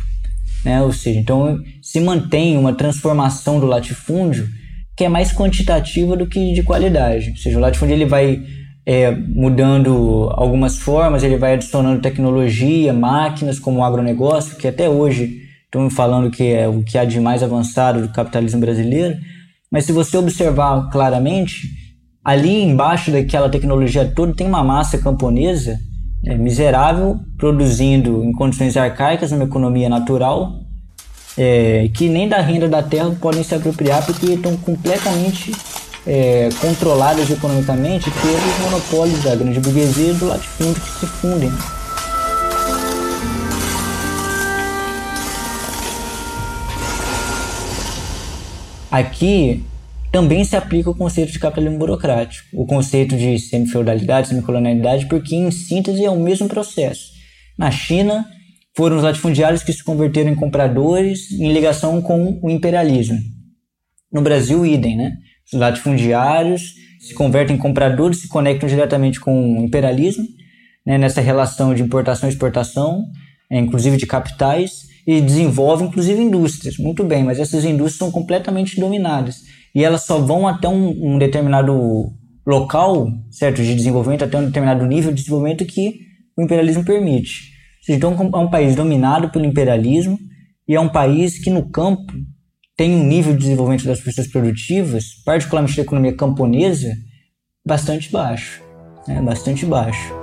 Né? 0.63 0.79
Ou 0.79 0.93
seja, 0.93 1.19
então 1.19 1.59
se 1.81 1.99
mantém 1.99 2.55
uma 2.55 2.75
transformação 2.75 3.59
do 3.59 3.65
latifúndio 3.65 4.47
que 4.95 5.03
é 5.03 5.09
mais 5.09 5.33
quantitativa 5.33 6.15
do 6.15 6.27
que 6.27 6.53
de 6.53 6.61
qualidade. 6.61 7.31
Ou 7.31 7.37
seja, 7.37 7.57
o 7.57 7.61
latifúndio 7.61 7.95
ele 7.95 8.05
vai 8.05 8.43
é, 8.85 9.09
mudando 9.09 10.29
algumas 10.33 10.77
formas, 10.77 11.23
ele 11.23 11.37
vai 11.37 11.55
adicionando 11.55 11.99
tecnologia, 11.99 12.93
máquinas 12.93 13.57
como 13.57 13.79
o 13.79 13.83
agronegócio, 13.83 14.55
que 14.55 14.67
até 14.67 14.87
hoje 14.87 15.41
estão 15.65 15.89
falando 15.89 16.29
que 16.29 16.43
é 16.43 16.67
o 16.67 16.83
que 16.83 16.95
há 16.95 17.05
de 17.05 17.19
mais 17.19 17.41
avançado 17.41 18.03
do 18.03 18.13
capitalismo 18.13 18.59
brasileiro, 18.59 19.17
mas 19.71 19.85
se 19.85 19.91
você 19.91 20.15
observar 20.15 20.91
claramente, 20.91 21.82
ali 22.23 22.63
embaixo 22.63 23.11
daquela 23.11 23.49
tecnologia 23.49 24.11
toda 24.15 24.33
tem 24.33 24.47
uma 24.47 24.63
massa 24.63 24.97
camponesa 24.97 25.77
é, 26.25 26.35
miserável, 26.35 27.19
produzindo 27.37 28.23
em 28.23 28.31
condições 28.31 28.77
arcaicas 28.77 29.31
uma 29.31 29.43
economia 29.43 29.89
natural, 29.89 30.53
é, 31.37 31.89
que 31.93 32.07
nem 32.07 32.29
da 32.29 32.39
renda 32.39 32.69
da 32.69 32.81
terra 32.81 33.13
podem 33.19 33.43
se 33.43 33.53
apropriar 33.53 34.05
porque 34.05 34.27
estão 34.27 34.55
completamente 34.55 35.51
é, 36.07 36.47
controladas 36.61 37.29
economicamente 37.29 38.09
pelos 38.09 38.59
monopólios 38.71 39.21
da 39.23 39.35
grande 39.35 39.59
burguesia 39.59 40.11
e 40.11 40.13
do 40.13 40.27
latifúndio 40.27 40.81
que 40.81 40.99
se 40.99 41.05
fundem. 41.07 41.51
Aqui 48.89 49.65
também 50.13 50.43
se 50.43 50.55
aplica 50.55 50.91
o 50.91 50.95
conceito 50.95 51.31
de 51.31 51.39
capitalismo 51.39 51.79
burocrático, 51.79 52.47
o 52.53 52.67
conceito 52.67 53.17
de 53.17 53.39
semi-feudalidade, 53.39 54.27
semi-colonialidade, 54.27 55.07
porque 55.07 55.35
em 55.35 55.49
síntese 55.49 56.05
é 56.05 56.09
o 56.09 56.19
mesmo 56.19 56.47
processo. 56.47 57.05
Na 57.57 57.71
China, 57.71 58.23
foram 58.77 58.97
os 58.97 59.01
latifundiários 59.01 59.63
que 59.63 59.73
se 59.73 59.83
converteram 59.83 60.29
em 60.29 60.35
compradores 60.35 61.31
em 61.31 61.51
ligação 61.51 61.99
com 61.99 62.39
o 62.43 62.47
imperialismo. 62.51 63.17
No 64.11 64.21
Brasil, 64.21 64.63
idem, 64.63 64.95
né? 64.95 65.13
Os 65.51 65.59
latifundiários 65.59 66.75
se 66.99 67.15
convertem 67.15 67.55
em 67.55 67.59
compradores, 67.59 68.19
se 68.19 68.27
conectam 68.27 68.69
diretamente 68.69 69.19
com 69.19 69.61
o 69.61 69.65
imperialismo, 69.65 70.25
né? 70.85 70.95
nessa 70.95 71.21
relação 71.21 71.73
de 71.73 71.81
importação 71.81 72.29
e 72.29 72.31
exportação, 72.31 73.03
é, 73.49 73.57
inclusive 73.57 73.97
de 73.97 74.05
capitais, 74.05 74.83
e 75.07 75.19
desenvolve 75.19 75.83
inclusive 75.85 76.21
indústrias. 76.21 76.77
Muito 76.77 77.03
bem, 77.03 77.23
mas 77.23 77.39
essas 77.39 77.65
indústrias 77.65 77.97
são 77.97 78.11
completamente 78.11 78.79
dominadas 78.79 79.37
e 79.73 79.83
elas 79.83 80.05
só 80.05 80.19
vão 80.19 80.47
até 80.47 80.67
um, 80.67 81.13
um 81.15 81.17
determinado 81.17 82.13
local, 82.45 83.07
certo, 83.31 83.63
de 83.63 83.73
desenvolvimento, 83.75 84.23
até 84.23 84.37
um 84.37 84.45
determinado 84.45 84.85
nível 84.85 85.11
de 85.11 85.21
desenvolvimento 85.21 85.65
que 85.65 85.99
o 86.37 86.43
imperialismo 86.43 86.83
permite. 86.83 87.53
Então 87.87 88.13
é 88.33 88.37
um 88.37 88.49
país 88.49 88.75
dominado 88.75 89.29
pelo 89.29 89.45
imperialismo 89.45 90.17
e 90.67 90.75
é 90.75 90.79
um 90.79 90.89
país 90.89 91.39
que 91.39 91.49
no 91.49 91.69
campo 91.69 92.13
tem 92.75 92.93
um 92.95 93.03
nível 93.03 93.33
de 93.33 93.39
desenvolvimento 93.39 93.85
das 93.85 93.99
forças 93.99 94.27
produtivas, 94.27 95.05
particularmente 95.25 95.77
da 95.77 95.83
economia 95.83 96.15
camponesa, 96.15 96.95
bastante 97.65 98.11
baixo, 98.11 98.61
né? 99.07 99.21
bastante 99.21 99.65
baixo. 99.65 100.13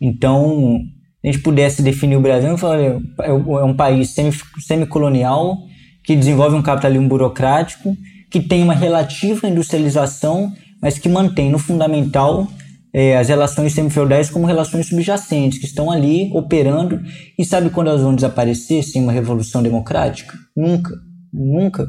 Então, 0.00 0.80
a 1.24 1.32
gente 1.32 1.42
pudesse 1.42 1.82
definir 1.82 2.16
o 2.16 2.20
Brasil, 2.20 2.50
eu 2.50 2.58
falaria, 2.58 3.00
é, 3.22 3.30
é 3.30 3.32
um 3.64 3.74
país 3.74 4.14
semicolonial 4.60 5.56
que 6.02 6.14
desenvolve 6.14 6.54
um 6.54 6.62
capitalismo 6.62 7.08
burocrático, 7.08 7.96
que 8.30 8.40
tem 8.40 8.62
uma 8.62 8.74
relativa 8.74 9.48
industrialização, 9.48 10.52
mas 10.82 10.98
que 10.98 11.08
mantém 11.08 11.50
no 11.50 11.58
fundamental 11.58 12.46
é, 12.92 13.16
as 13.16 13.28
relações 13.28 13.72
semifeudais 13.72 14.28
como 14.28 14.46
relações 14.46 14.86
subjacentes, 14.86 15.58
que 15.58 15.64
estão 15.64 15.90
ali 15.90 16.30
operando. 16.34 17.00
E 17.38 17.44
sabe 17.44 17.70
quando 17.70 17.88
elas 17.88 18.02
vão 18.02 18.14
desaparecer 18.14 18.84
sem 18.84 19.02
uma 19.02 19.12
revolução 19.12 19.62
democrática? 19.62 20.36
Nunca, 20.54 20.94
nunca. 21.32 21.88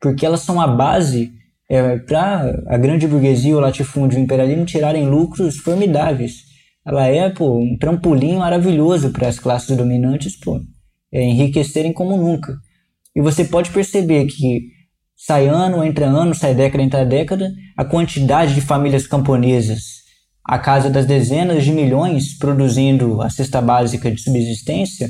Porque 0.00 0.24
elas 0.24 0.42
são 0.42 0.60
a 0.60 0.66
base 0.68 1.32
é, 1.68 1.98
para 1.98 2.62
a 2.68 2.78
grande 2.78 3.08
burguesia, 3.08 3.56
o 3.56 3.60
latifúndio 3.60 4.16
e 4.16 4.20
o 4.20 4.24
imperialismo 4.24 4.64
tirarem 4.64 5.08
lucros 5.08 5.56
formidáveis 5.56 6.55
ela 6.86 7.06
é 7.08 7.28
pô, 7.30 7.58
um 7.58 7.76
trampolim 7.76 8.36
maravilhoso 8.36 9.10
para 9.10 9.26
as 9.26 9.40
classes 9.40 9.76
dominantes 9.76 10.38
pô, 10.38 10.60
é, 11.12 11.22
enriquecerem 11.22 11.92
como 11.92 12.16
nunca. 12.16 12.56
E 13.14 13.20
você 13.20 13.44
pode 13.44 13.70
perceber 13.70 14.26
que 14.26 14.68
sai 15.16 15.48
ano, 15.48 15.82
entra 15.82 16.06
ano, 16.06 16.34
sai 16.34 16.54
década, 16.54 16.82
entra 16.82 17.04
década, 17.04 17.50
a 17.76 17.84
quantidade 17.84 18.54
de 18.54 18.60
famílias 18.60 19.06
camponesas, 19.06 19.82
a 20.44 20.58
casa 20.58 20.88
das 20.88 21.06
dezenas 21.06 21.64
de 21.64 21.72
milhões 21.72 22.38
produzindo 22.38 23.20
a 23.20 23.28
cesta 23.28 23.60
básica 23.60 24.10
de 24.10 24.20
subsistência, 24.20 25.08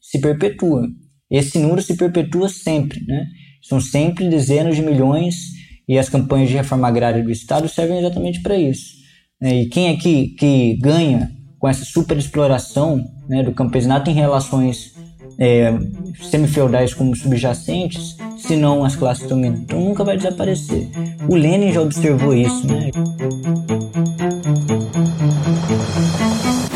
se 0.00 0.18
perpetua. 0.18 0.88
Esse 1.30 1.58
número 1.58 1.82
se 1.82 1.96
perpetua 1.96 2.48
sempre, 2.48 3.04
né? 3.06 3.26
São 3.60 3.80
sempre 3.80 4.30
dezenas 4.30 4.76
de 4.76 4.82
milhões 4.82 5.34
e 5.88 5.98
as 5.98 6.08
campanhas 6.08 6.48
de 6.48 6.56
reforma 6.56 6.88
agrária 6.88 7.22
do 7.22 7.30
Estado 7.30 7.68
servem 7.68 7.98
exatamente 7.98 8.40
para 8.40 8.56
isso. 8.56 9.05
Né? 9.40 9.62
E 9.62 9.66
quem 9.66 9.88
é 9.88 9.96
que, 9.96 10.28
que 10.28 10.76
ganha 10.76 11.30
com 11.58 11.68
essa 11.68 11.84
superexploração 11.84 13.04
né, 13.28 13.42
do 13.42 13.52
campesinato 13.52 14.10
em 14.10 14.14
relações 14.14 14.94
é, 15.38 15.76
semifeudais 16.30 16.94
como 16.94 17.14
subjacentes, 17.14 18.16
se 18.38 18.56
não 18.56 18.84
as 18.84 18.96
classes 18.96 19.28
dominantes? 19.28 19.62
Então 19.62 19.80
nunca 19.80 20.04
vai 20.04 20.16
desaparecer. 20.16 20.88
O 21.28 21.34
Lenin 21.34 21.72
já 21.72 21.82
observou 21.82 22.34
isso. 22.34 22.66
Né? 22.66 22.90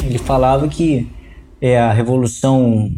Ele 0.05 0.19
falava 0.19 0.69
que 0.69 1.09
é, 1.61 1.79
a 1.79 1.93
revolução 1.93 2.91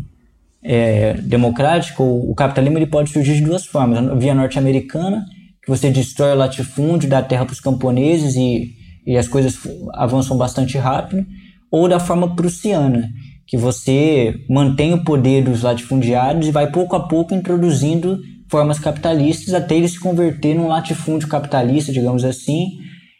é, 0.62 1.14
democrática, 1.14 2.03
o, 2.03 2.31
o 2.31 2.35
capitalismo 2.35 2.79
ele 2.79 2.87
pode 2.87 3.11
surgir 3.11 3.35
de 3.35 3.42
duas 3.42 3.64
formas. 3.64 4.18
Via 4.20 4.35
norte-americana, 4.35 5.25
que 5.62 5.68
você 5.68 5.90
destrói 5.90 6.33
o 6.33 6.37
latifúndio, 6.37 7.09
dá 7.09 7.22
terra 7.22 7.44
para 7.44 7.53
os 7.53 7.61
camponeses 7.61 8.35
e 8.35 8.81
e 9.06 9.16
as 9.16 9.28
coisas 9.28 9.58
avançam 9.94 10.36
bastante 10.36 10.78
rápido, 10.78 11.26
ou 11.70 11.88
da 11.88 11.98
forma 11.98 12.34
prussiana, 12.36 13.08
Que 13.46 13.56
você 13.56 14.34
mantém 14.48 14.94
o 14.94 15.04
poder 15.04 15.44
dos 15.44 15.62
latifundiários 15.62 16.46
e 16.46 16.52
vai 16.52 16.70
pouco 16.70 16.96
a 16.96 17.00
pouco 17.00 17.34
introduzindo 17.34 18.18
formas 18.48 18.78
capitalistas 18.78 19.52
até 19.52 19.76
ele 19.76 19.88
se 19.88 19.98
converter 19.98 20.54
num 20.54 20.68
latifúndio 20.68 21.28
capitalista, 21.28 21.92
digamos 21.92 22.24
assim, 22.24 22.66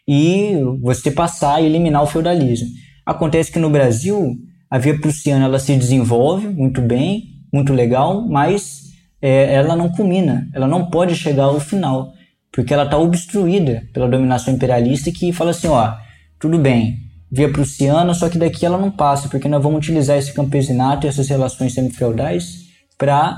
e 0.07 0.55
você 0.81 1.11
passar 1.11 1.55
a 1.55 1.61
eliminar 1.61 2.03
o 2.03 2.07
feudalismo. 2.07 2.67
Acontece 3.05 3.51
que 3.51 3.59
no 3.59 3.69
Brasil 3.69 4.35
a 4.69 4.77
via 4.77 4.99
prussiana 4.99 5.45
ela 5.45 5.59
se 5.59 5.75
desenvolve 5.75 6.47
muito 6.47 6.81
bem, 6.81 7.23
muito 7.51 7.73
legal, 7.73 8.27
mas 8.27 8.83
é, 9.21 9.53
ela 9.53 9.75
não 9.75 9.89
culmina, 9.89 10.47
ela 10.53 10.67
não 10.67 10.89
pode 10.89 11.15
chegar 11.15 11.45
ao 11.45 11.59
final, 11.59 12.11
porque 12.53 12.71
ela 12.71 12.83
está 12.83 12.97
obstruída 12.97 13.83
pela 13.91 14.07
dominação 14.07 14.53
imperialista 14.53 15.11
que 15.11 15.33
fala 15.33 15.49
assim, 15.49 15.67
ó, 15.67 15.95
tudo 16.39 16.59
bem, 16.59 16.99
via 17.31 17.51
prussiana, 17.51 18.13
só 18.13 18.29
que 18.29 18.37
daqui 18.37 18.63
ela 18.63 18.77
não 18.77 18.91
passa, 18.91 19.27
porque 19.27 19.47
nós 19.47 19.61
vamos 19.61 19.79
utilizar 19.79 20.19
esse 20.19 20.31
campesinato 20.31 21.05
e 21.05 21.09
essas 21.09 21.27
relações 21.27 21.73
semi-feudais 21.73 22.67
para 22.95 23.35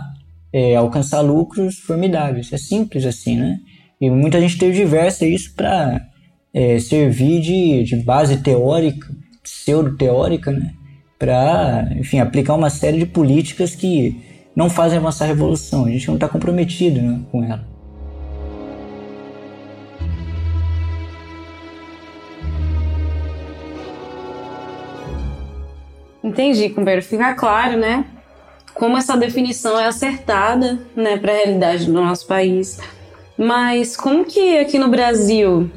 é, 0.51 0.75
alcançar 0.75 1.21
lucros 1.21 1.79
formidáveis. 1.79 2.51
É 2.51 2.57
simples 2.57 3.05
assim, 3.05 3.37
né? 3.37 3.57
E 4.01 4.09
muita 4.09 4.41
gente 4.41 4.57
diversa 4.57 5.25
isso 5.25 5.55
para 5.55 6.01
é, 6.53 6.77
servir 6.79 7.39
de, 7.39 7.83
de 7.83 7.95
base 8.03 8.37
teórica, 8.37 9.07
pseudo-teórica, 9.41 10.51
né? 10.51 10.73
Para, 11.17 11.89
enfim, 11.97 12.19
aplicar 12.19 12.55
uma 12.55 12.69
série 12.69 12.99
de 12.99 13.05
políticas 13.05 13.73
que 13.75 14.21
não 14.53 14.69
fazem 14.69 14.97
avançar 14.97 15.23
a 15.23 15.29
revolução. 15.29 15.85
A 15.85 15.89
gente 15.89 16.07
não 16.07 16.15
está 16.15 16.27
comprometido 16.27 17.01
né, 17.01 17.21
com 17.31 17.41
ela. 17.41 17.74
Entendi, 26.25 26.69
companheiro. 26.69 27.05
Fica 27.05 27.35
claro, 27.35 27.77
né? 27.77 28.03
Como 28.73 28.97
essa 28.97 29.15
definição 29.15 29.79
é 29.79 29.85
acertada, 29.85 30.79
né, 30.95 31.17
para 31.17 31.31
a 31.31 31.35
realidade 31.35 31.85
do 31.85 31.93
nosso 31.93 32.25
país. 32.25 32.79
Mas 33.37 33.95
como 33.95 34.25
que 34.25 34.57
aqui 34.57 34.79
no 34.79 34.89
Brasil 34.89 35.69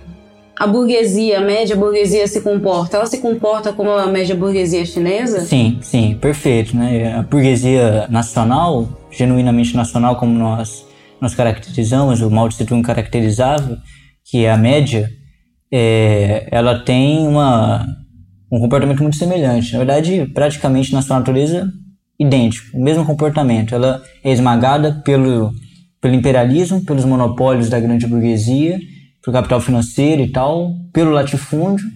a 0.59 0.67
burguesia, 0.67 1.39
a 1.39 1.41
média 1.41 1.77
burguesia 1.77 2.27
se 2.27 2.41
comporta? 2.41 2.97
Ela 2.97 3.07
se 3.07 3.19
comporta 3.19 3.73
como 3.75 3.91
a 3.91 4.07
média 4.07 4.35
burguesia 4.35 4.85
chinesa? 4.87 5.43
Sim, 5.43 5.79
sim, 5.83 6.17
perfeito. 6.21 6.75
Né? 6.75 7.15
A 7.15 7.23
burguesia 7.23 8.09
nacional, 8.09 8.89
genuinamente 9.11 9.77
nacional, 9.77 10.17
como 10.17 10.33
nós, 10.33 10.85
nós 11.21 11.35
caracterizamos, 11.35 12.23
o 12.23 12.31
Mao 12.31 12.49
Tse 12.49 12.65
Tung 12.65 12.83
caracterizava, 12.83 13.79
que 14.25 14.47
é 14.47 14.51
a 14.51 14.57
média, 14.57 15.11
é, 15.71 16.49
ela 16.51 16.81
tem 16.81 17.29
uma, 17.29 17.87
um 18.51 18.59
comportamento 18.59 19.03
muito 19.03 19.17
semelhante. 19.17 19.73
Na 19.73 19.79
verdade, 19.79 20.27
praticamente 20.35 20.93
na 20.93 21.03
sua 21.03 21.19
natureza, 21.19 21.71
idêntico, 22.19 22.77
o 22.77 22.83
mesmo 22.83 23.05
comportamento. 23.05 23.75
Ela 23.75 24.03
é 24.25 24.33
esmagada 24.33 25.01
pelo, 25.05 25.53
pelo 26.01 26.15
imperialismo, 26.15 26.85
pelos 26.85 27.05
monopólios 27.05 27.69
da 27.69 27.79
grande 27.79 28.07
burguesia, 28.07 28.79
pelo 29.23 29.35
capital 29.35 29.61
financeiro 29.61 30.23
e 30.23 30.29
tal, 30.29 30.75
pelo 30.93 31.11
latifúndio, 31.11 31.87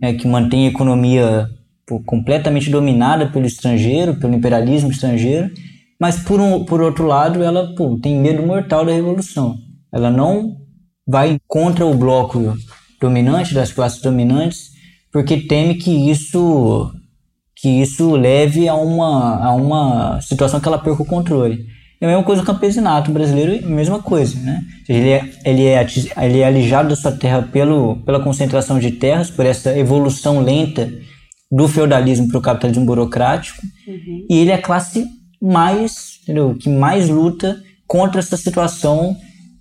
né, 0.00 0.14
que 0.14 0.26
mantém 0.26 0.66
a 0.66 0.70
economia 0.70 1.48
completamente 2.06 2.70
dominada 2.70 3.26
pelo 3.26 3.46
estrangeiro, 3.46 4.14
pelo 4.14 4.34
imperialismo 4.34 4.90
estrangeiro, 4.90 5.50
mas 6.00 6.20
por, 6.20 6.40
um, 6.40 6.64
por 6.64 6.80
outro 6.80 7.04
lado 7.04 7.42
ela 7.42 7.74
pô, 7.74 7.98
tem 8.00 8.16
medo 8.16 8.46
mortal 8.46 8.84
da 8.84 8.92
revolução. 8.92 9.56
Ela 9.92 10.10
não 10.10 10.56
vai 11.06 11.38
contra 11.48 11.84
o 11.84 11.94
bloco 11.94 12.56
dominante, 13.00 13.52
das 13.54 13.72
classes 13.72 14.00
dominantes, 14.00 14.70
porque 15.12 15.38
teme 15.38 15.74
que 15.74 16.10
isso 16.10 16.92
que 17.60 17.68
isso 17.68 18.16
leve 18.16 18.68
a 18.68 18.74
uma, 18.74 19.44
a 19.44 19.54
uma 19.54 20.20
situação 20.22 20.58
que 20.58 20.66
ela 20.66 20.78
perca 20.78 21.02
o 21.02 21.06
controle. 21.06 21.66
É 22.00 22.06
a 22.06 22.08
mesma 22.08 22.24
coisa 22.24 22.40
o 22.40 22.46
campesinato 22.46 23.10
brasileiro, 23.10 23.68
mesma 23.68 24.00
coisa, 24.00 24.40
né? 24.40 24.62
Ele 24.88 25.10
é, 25.10 25.30
ele 25.44 25.66
é, 25.66 25.86
ele 26.22 26.38
é 26.38 26.46
alijado 26.46 26.88
da 26.88 26.96
sua 26.96 27.12
terra 27.12 27.42
pelo, 27.42 27.96
pela 27.96 28.22
concentração 28.22 28.78
de 28.78 28.92
terras, 28.92 29.30
por 29.30 29.44
essa 29.44 29.76
evolução 29.76 30.40
lenta 30.40 30.90
do 31.52 31.68
feudalismo 31.68 32.28
para 32.28 32.38
o 32.38 32.42
capitalismo 32.42 32.86
burocrático, 32.86 33.60
uhum. 33.86 34.26
e 34.30 34.38
ele 34.38 34.50
é 34.50 34.54
a 34.54 34.62
classe 34.62 35.04
mais, 35.42 36.20
entendeu? 36.22 36.56
Que 36.58 36.70
mais 36.70 37.10
luta 37.10 37.60
contra 37.86 38.20
essa 38.20 38.38
situação 38.38 39.14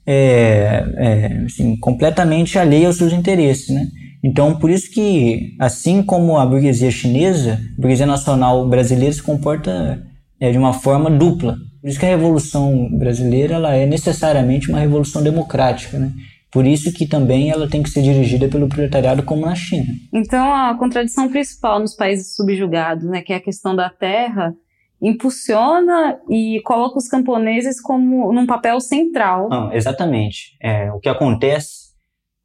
é, 0.06 0.86
é, 0.98 1.44
assim, 1.46 1.76
completamente 1.78 2.58
alheia 2.58 2.88
aos 2.88 2.96
seus 2.96 3.12
interesses, 3.12 3.70
né? 3.70 3.86
Então, 4.24 4.58
por 4.58 4.70
isso 4.70 4.92
que, 4.92 5.56
assim 5.60 6.04
como 6.04 6.38
a 6.38 6.46
burguesia 6.46 6.92
chinesa, 6.92 7.54
a 7.54 7.82
burguesia 7.82 8.06
nacional 8.06 8.68
brasileira 8.68 9.14
se 9.14 9.24
comporta 9.24 10.04
é, 10.40 10.52
de 10.52 10.58
uma 10.58 10.74
forma 10.74 11.10
dupla. 11.10 11.56
Por 11.82 11.90
isso 11.90 12.00
que 12.00 12.06
a 12.06 12.10
Revolução 12.10 12.90
Brasileira 12.98 13.56
ela 13.56 13.74
é 13.74 13.86
necessariamente 13.86 14.70
uma 14.70 14.80
revolução 14.80 15.24
democrática, 15.24 15.98
né? 15.98 16.12
Por 16.52 16.66
isso 16.66 16.92
que 16.92 17.08
também 17.08 17.52
ela 17.52 17.70
tem 17.70 17.84
que 17.84 17.90
ser 17.90 18.02
dirigida 18.02 18.48
pelo 18.48 18.68
proletariado 18.68 19.24
como 19.24 19.46
na 19.46 19.56
China. 19.56 19.86
Então 20.12 20.52
a 20.52 20.76
contradição 20.78 21.30
principal 21.30 21.80
nos 21.80 21.96
países 21.96 22.36
subjugados, 22.36 23.06
né, 23.06 23.22
que 23.22 23.32
é 23.32 23.36
a 23.36 23.42
questão 23.42 23.76
da 23.76 23.88
terra, 23.88 24.54
impulsiona 25.00 26.20
e 26.28 26.60
coloca 26.66 26.98
os 26.98 27.08
camponeses 27.08 27.80
como 27.80 28.34
num 28.34 28.48
papel 28.48 28.82
central. 28.82 29.48
Não, 29.48 29.72
exatamente. 29.72 30.58
É, 30.62 30.92
o 30.92 31.00
que 31.00 31.08
acontece 31.08 31.79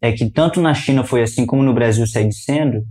é 0.05 0.13
que 0.13 0.31
tanto 0.31 0.61
na 0.61 0.75
China 0.75 1.03
foi 1.03 1.23
assim 1.23 1.47
como 1.47 1.63
no 1.63 1.73
Brasil 1.73 2.07
segue 2.07 2.31
sendo, 2.31 2.85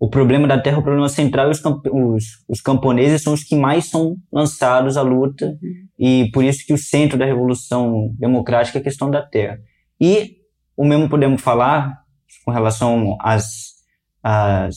o 0.00 0.08
problema 0.08 0.48
da 0.48 0.58
terra 0.58 0.76
é 0.76 0.80
o 0.80 0.82
problema 0.82 1.10
central 1.10 1.48
e 1.48 1.50
os, 1.50 1.62
os, 1.92 2.24
os, 2.48 2.60
camponeses 2.62 3.22
são 3.22 3.34
os 3.34 3.44
que 3.44 3.54
mais 3.54 3.90
são 3.90 4.16
lançados 4.32 4.96
à 4.96 5.02
luta 5.02 5.58
e 5.98 6.30
por 6.32 6.42
isso 6.42 6.64
que 6.66 6.72
o 6.72 6.78
centro 6.78 7.18
da 7.18 7.26
revolução 7.26 8.10
democrática 8.18 8.78
é 8.78 8.80
a 8.80 8.84
questão 8.84 9.10
da 9.10 9.20
terra. 9.20 9.58
E 10.00 10.38
o 10.74 10.86
mesmo 10.86 11.06
podemos 11.06 11.42
falar 11.42 11.98
com 12.46 12.50
relação 12.50 13.14
às, 13.20 13.74
às 14.22 14.76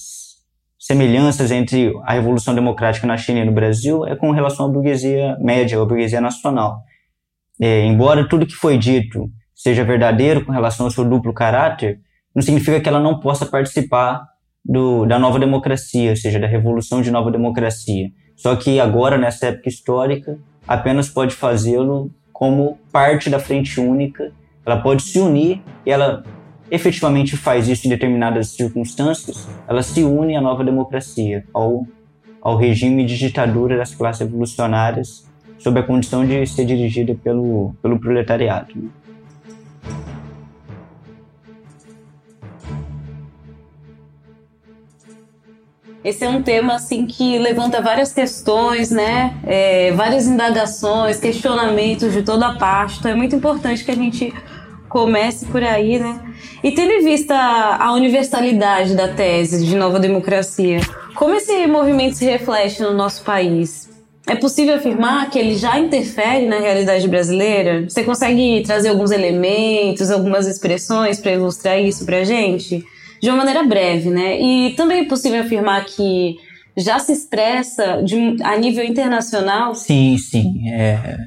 semelhanças 0.78 1.52
entre 1.52 1.94
a 2.04 2.14
revolução 2.14 2.54
democrática 2.54 3.08
na 3.08 3.16
China 3.16 3.40
e 3.40 3.46
no 3.46 3.54
Brasil 3.54 4.06
é 4.06 4.14
com 4.14 4.32
relação 4.32 4.66
à 4.66 4.70
burguesia 4.70 5.38
média, 5.40 5.82
à 5.82 5.86
burguesia 5.86 6.20
nacional. 6.20 6.82
É, 7.62 7.86
embora 7.86 8.28
tudo 8.28 8.46
que 8.46 8.56
foi 8.56 8.78
dito 8.78 9.32
seja 9.58 9.84
verdadeiro 9.84 10.46
com 10.46 10.52
relação 10.52 10.86
ao 10.86 10.92
seu 10.92 11.04
duplo 11.04 11.34
caráter, 11.34 12.00
não 12.34 12.44
significa 12.44 12.80
que 12.80 12.88
ela 12.88 13.00
não 13.00 13.20
possa 13.20 13.44
participar 13.44 14.24
do, 14.64 15.08
da 15.08 15.18
nova 15.18 15.40
democracia, 15.40 16.12
ou 16.12 16.16
seja, 16.16 16.40
da 16.40 16.46
revolução 16.46 17.02
de 17.02 17.10
nova 17.10 17.32
democracia. 17.32 18.10
Só 18.36 18.56
que 18.56 18.80
agora, 18.80 19.18
nessa 19.18 19.48
época 19.48 19.68
histórica, 19.68 20.38
apenas 20.68 21.10
pode 21.10 21.34
fazê-lo 21.34 22.12
como 22.32 22.78
parte 22.92 23.32
da 23.32 23.40
frente 23.40 23.80
única. 23.80 24.32
Ela 24.64 24.80
pode 24.80 25.02
se 25.02 25.20
unir 25.20 25.64
e 25.84 25.90
ela 25.90 26.24
efetivamente 26.70 27.36
faz 27.36 27.68
isso 27.68 27.88
em 27.88 27.90
determinadas 27.90 28.50
circunstâncias. 28.50 29.48
Ela 29.68 29.82
se 29.82 30.04
une 30.04 30.36
à 30.36 30.42
nova 30.42 30.64
democracia, 30.64 31.44
ao, 31.52 31.88
ao 32.40 32.56
regime 32.56 33.04
de 33.06 33.18
ditadura 33.18 33.76
das 33.76 33.96
classes 33.96 34.22
revolucionárias, 34.22 35.28
sob 35.58 35.80
a 35.80 35.84
condição 35.84 36.24
de 36.24 36.46
ser 36.46 36.66
dirigida 36.66 37.16
pelo, 37.16 37.74
pelo 37.82 38.00
proletariado. 38.00 38.92
Esse 46.08 46.24
é 46.24 46.30
um 46.30 46.42
tema 46.42 46.76
assim 46.76 47.06
que 47.06 47.38
levanta 47.38 47.82
várias 47.82 48.14
questões, 48.14 48.90
né? 48.90 49.36
É, 49.46 49.92
várias 49.92 50.26
indagações, 50.26 51.20
questionamentos 51.20 52.14
de 52.14 52.24
toda 52.24 52.54
parte. 52.54 53.00
Então 53.00 53.12
é 53.12 53.14
muito 53.14 53.36
importante 53.36 53.84
que 53.84 53.92
a 53.92 53.96
gente 53.96 54.34
comece 54.88 55.46
por 55.48 55.62
aí, 55.62 56.00
né? 56.00 56.18
E 56.64 56.72
tendo 56.72 56.94
em 56.94 57.04
vista 57.04 57.36
a 57.36 57.92
universalidade 57.92 58.96
da 58.96 59.10
tese 59.10 59.66
de 59.66 59.76
nova 59.76 60.00
democracia, 60.00 60.80
como 61.14 61.34
esse 61.34 61.68
movimento 61.68 62.16
se 62.16 62.24
reflete 62.24 62.82
no 62.82 62.94
nosso 62.94 63.22
país? 63.26 63.90
É 64.26 64.36
possível 64.36 64.76
afirmar 64.76 65.30
que 65.30 65.38
ele 65.38 65.58
já 65.58 65.78
interfere 65.78 66.46
na 66.46 66.58
realidade 66.58 67.06
brasileira? 67.06 67.84
Você 67.84 68.06
consegue 68.06 68.64
trazer 68.66 68.88
alguns 68.88 69.12
elementos, 69.12 70.10
algumas 70.10 70.48
expressões 70.48 71.20
para 71.20 71.34
ilustrar 71.34 71.78
isso 71.82 72.06
para 72.06 72.20
a 72.20 72.24
gente? 72.24 72.86
De 73.22 73.30
uma 73.30 73.38
maneira 73.38 73.64
breve, 73.64 74.10
né? 74.10 74.40
E 74.40 74.74
também 74.76 75.02
é 75.02 75.08
possível 75.08 75.42
afirmar 75.42 75.86
que 75.86 76.36
já 76.78 77.00
se 77.00 77.12
expressa 77.12 78.02
de, 78.04 78.38
a 78.44 78.56
nível 78.58 78.86
internacional? 78.86 79.74
Sim, 79.74 80.18
sim. 80.18 80.70
É, 80.70 81.18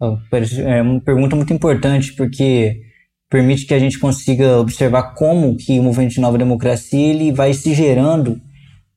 é 0.00 0.82
uma 0.82 1.00
pergunta 1.00 1.34
muito 1.34 1.52
importante 1.52 2.12
porque 2.14 2.80
permite 3.28 3.66
que 3.66 3.74
a 3.74 3.78
gente 3.78 3.98
consiga 3.98 4.58
observar 4.58 5.14
como 5.14 5.56
que 5.56 5.80
o 5.80 5.82
movimento 5.82 6.12
de 6.12 6.20
nova 6.20 6.38
democracia 6.38 7.08
ele 7.08 7.32
vai 7.32 7.52
se 7.52 7.74
gerando 7.74 8.40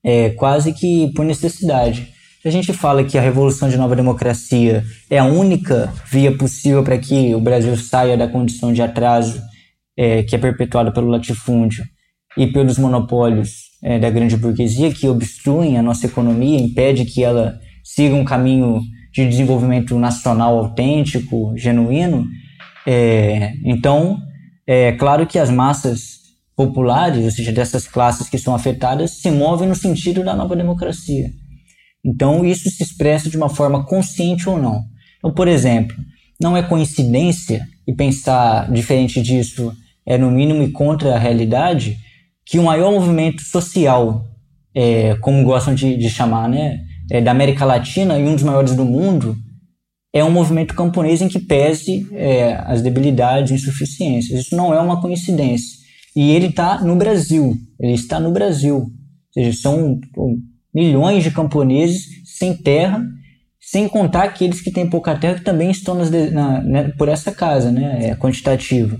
é, 0.04 0.30
quase 0.32 0.72
que 0.74 1.12
por 1.16 1.26
necessidade. 1.26 2.14
Se 2.42 2.48
a 2.48 2.52
gente 2.52 2.72
fala 2.72 3.04
que 3.04 3.18
a 3.18 3.22
revolução 3.22 3.68
de 3.68 3.78
nova 3.78 3.96
democracia 3.96 4.84
é 5.10 5.18
a 5.18 5.26
única 5.26 5.92
via 6.06 6.32
possível 6.32 6.84
para 6.84 6.98
que 6.98 7.34
o 7.34 7.42
Brasil 7.42 7.76
saia 7.76 8.16
da 8.16 8.28
condição 8.28 8.72
de 8.72 8.82
atraso 8.82 9.42
é, 9.98 10.22
que 10.22 10.36
é 10.36 10.40
perpetuada 10.40 10.92
pelo 10.92 11.10
latifúndio 11.10 11.84
e 12.38 12.48
pelos 12.48 12.78
monopólios 12.78 13.68
é, 13.82 14.00
da 14.00 14.10
grande 14.10 14.38
burguesia 14.38 14.94
que 14.94 15.08
obstruem 15.08 15.78
a 15.78 15.82
nossa 15.82 16.06
economia, 16.06 16.60
impede 16.60 17.06
que 17.06 17.24
ela 17.24 17.60
siga 17.84 18.16
um 18.16 18.24
caminho 18.24 18.82
de 19.14 19.28
desenvolvimento 19.28 19.98
nacional 19.98 20.58
autêntico, 20.58 21.54
genuíno. 21.56 22.26
É, 22.86 23.54
então, 23.66 24.18
é 24.66 24.92
claro 24.92 25.26
que 25.26 25.40
as 25.40 25.50
massas 25.50 26.18
populares, 26.56 27.26
ou 27.26 27.32
seja, 27.32 27.52
dessas 27.52 27.88
classes 27.88 28.30
que 28.30 28.38
são 28.38 28.54
afetadas, 28.54 29.12
se 29.12 29.32
movem 29.32 29.68
no 29.68 29.76
sentido 29.76 30.24
da 30.24 30.36
nova 30.36 30.56
democracia. 30.56 31.32
Então, 32.06 32.46
isso 32.46 32.70
se 32.70 32.84
expressa 32.84 33.30
de 33.30 33.38
uma 33.38 33.50
forma 33.50 33.86
consciente 33.86 34.48
ou 34.48 34.62
não. 34.62 34.84
Então, 35.18 35.34
por 35.34 35.48
exemplo, 35.48 35.96
não 36.40 36.56
é 36.56 36.62
coincidência, 36.62 37.66
e 37.88 37.94
pensar 37.94 38.70
diferente 38.72 39.22
disso 39.22 39.74
é 40.06 40.18
no 40.18 40.30
mínimo 40.30 40.62
e 40.62 40.72
contra 40.72 41.16
a 41.16 41.20
realidade, 41.20 41.98
que 42.48 42.58
o 42.58 42.64
maior 42.64 42.92
movimento 42.94 43.42
social, 43.42 44.26
é, 44.74 45.16
como 45.16 45.44
gostam 45.44 45.76
de, 45.76 45.98
de 45.98 46.10
chamar, 46.10 46.48
né, 46.48 46.80
é, 47.12 47.20
da 47.22 47.32
América 47.32 47.66
Latina 47.66 48.18
e 48.18 48.24
um 48.24 48.36
dos 48.36 48.44
maiores 48.44 48.74
do 48.74 48.86
mundo, 48.86 49.36
é 50.14 50.24
um 50.24 50.32
movimento 50.32 50.74
camponês 50.74 51.22
em 51.22 51.28
que 51.28 51.40
pese 51.40 52.08
é, 52.14 52.54
as 52.66 52.82
debilidades 52.82 53.52
e 53.52 53.56
insuficiências. 53.56 54.40
Isso 54.40 54.56
não 54.56 54.74
é 54.74 54.80
uma 54.80 55.02
coincidência. 55.02 55.78
E 56.16 56.32
ele 56.32 56.48
está 56.48 56.82
no 56.82 56.96
Brasil. 56.96 57.56
Ele 57.80 57.94
está 57.94 58.20
no 58.20 58.32
Brasil. 58.32 58.78
Ou 58.78 58.90
seja, 59.34 59.62
são 59.62 60.00
milhões 60.74 61.24
de 61.24 61.32
camponeses 61.32 62.06
sem 62.26 62.56
terra, 62.56 63.06
sem 63.60 63.90
contar 63.90 64.24
aqueles 64.24 64.62
que 64.62 64.72
têm 64.72 64.90
pouca 64.90 65.16
terra 65.18 65.36
que 65.36 65.44
também 65.44 65.70
estão 65.70 65.94
nas, 65.96 66.10
na, 66.10 66.62
né, 66.62 66.94
por 66.98 67.10
essa 67.10 67.32
casa, 67.32 67.70
né, 67.70 68.08
é 68.10 68.16
quantitativa 68.16 68.98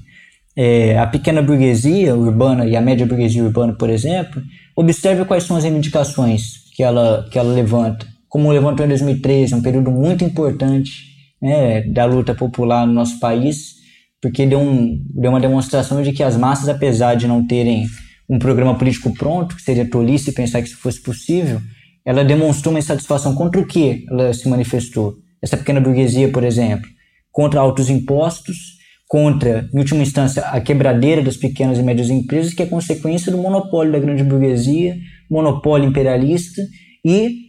é, 0.58 0.98
a 0.98 1.06
pequena 1.06 1.40
burguesia 1.40 2.16
urbana 2.16 2.66
e 2.66 2.76
a 2.76 2.82
média 2.82 3.06
burguesia 3.06 3.44
urbana, 3.44 3.74
por 3.74 3.92
exemplo, 3.92 4.42
observe 4.76 5.24
quais 5.24 5.44
são 5.44 5.56
as 5.56 5.64
reivindicações 5.64 6.64
que 6.76 6.82
ela, 6.82 7.28
que 7.32 7.38
ela 7.38 7.54
levanta. 7.54 8.08
Como 8.28 8.52
levantou 8.52 8.84
em 8.84 8.90
2013, 8.90 9.54
um 9.54 9.62
período 9.62 9.92
muito 9.92 10.24
importante 10.24 10.92
né, 11.40 11.82
da 11.82 12.06
luta 12.06 12.34
popular 12.34 12.88
no 12.88 12.94
nosso 12.94 13.20
país, 13.20 13.76
porque 14.20 14.48
deu, 14.48 14.60
um, 14.60 15.00
deu 15.14 15.30
uma 15.30 15.40
demonstração 15.40 16.02
de 16.02 16.12
que 16.12 16.24
as 16.24 16.36
massas, 16.36 16.68
apesar 16.68 17.14
de 17.14 17.28
não 17.28 17.46
terem 17.46 17.86
um 18.28 18.40
programa 18.40 18.76
político 18.76 19.14
pronto, 19.14 19.56
que 19.56 19.62
seria 19.62 19.88
tolice 19.88 20.32
pensar 20.32 20.64
que 20.64 20.70
isso 20.70 20.78
fosse 20.78 21.00
possível, 21.02 21.62
ela 22.04 22.26
demonstrou 22.26 22.74
uma 22.74 22.80
insatisfação 22.80 23.36
contra 23.36 23.62
o 23.62 23.66
que 23.66 24.06
ela 24.10 24.34
se 24.34 24.50
manifestou. 24.50 25.14
Essa 25.40 25.56
pequena 25.56 25.80
burguesia, 25.80 26.30
por 26.32 26.44
exemplo, 26.44 26.90
contra 27.32 27.60
altos 27.60 27.92
impostos, 27.92 28.77
contra, 29.08 29.70
em 29.74 29.78
última 29.78 30.02
instância, 30.02 30.44
a 30.44 30.60
quebradeira 30.60 31.22
das 31.22 31.38
pequenas 31.38 31.78
e 31.78 31.84
médias 31.84 32.10
empresas, 32.10 32.54
que 32.54 32.62
é 32.62 32.66
consequência 32.66 33.32
do 33.32 33.38
monopólio 33.38 33.92
da 33.92 34.00
grande 34.00 34.24
burguesia, 34.24 34.98
monopólio 35.30 35.88
imperialista 35.88 36.62
e 37.06 37.48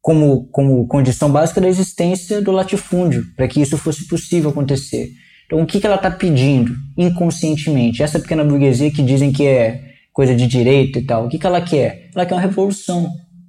como, 0.00 0.48
como 0.48 0.86
condição 0.86 1.30
básica 1.30 1.60
da 1.60 1.68
existência 1.68 2.42
do 2.42 2.52
latifúndio, 2.52 3.24
para 3.36 3.48
que 3.48 3.60
isso 3.60 3.78
fosse 3.78 4.06
possível 4.06 4.50
acontecer. 4.50 5.10
Então, 5.46 5.60
o 5.62 5.66
que, 5.66 5.80
que 5.80 5.86
ela 5.86 5.96
está 5.96 6.10
pedindo 6.10 6.74
inconscientemente? 6.96 8.02
Essa 8.02 8.18
pequena 8.18 8.44
burguesia 8.44 8.90
que 8.90 9.02
dizem 9.02 9.32
que 9.32 9.46
é 9.46 9.80
coisa 10.12 10.34
de 10.34 10.46
direita 10.46 10.98
e 10.98 11.04
tal, 11.04 11.26
o 11.26 11.28
que, 11.28 11.38
que 11.38 11.46
ela 11.46 11.60
quer? 11.60 12.10
Ela 12.14 12.26
quer 12.26 12.34
uma 12.34 12.40
revolução. 12.40 13.08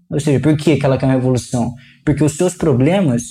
Ou 0.09 0.19
seja, 0.19 0.39
por 0.39 0.55
que, 0.55 0.77
que 0.77 0.85
ela 0.85 0.97
quer 0.97 1.05
uma 1.05 1.15
revolução? 1.15 1.73
Porque 2.05 2.23
os 2.23 2.37
seus 2.37 2.53
problemas 2.53 3.23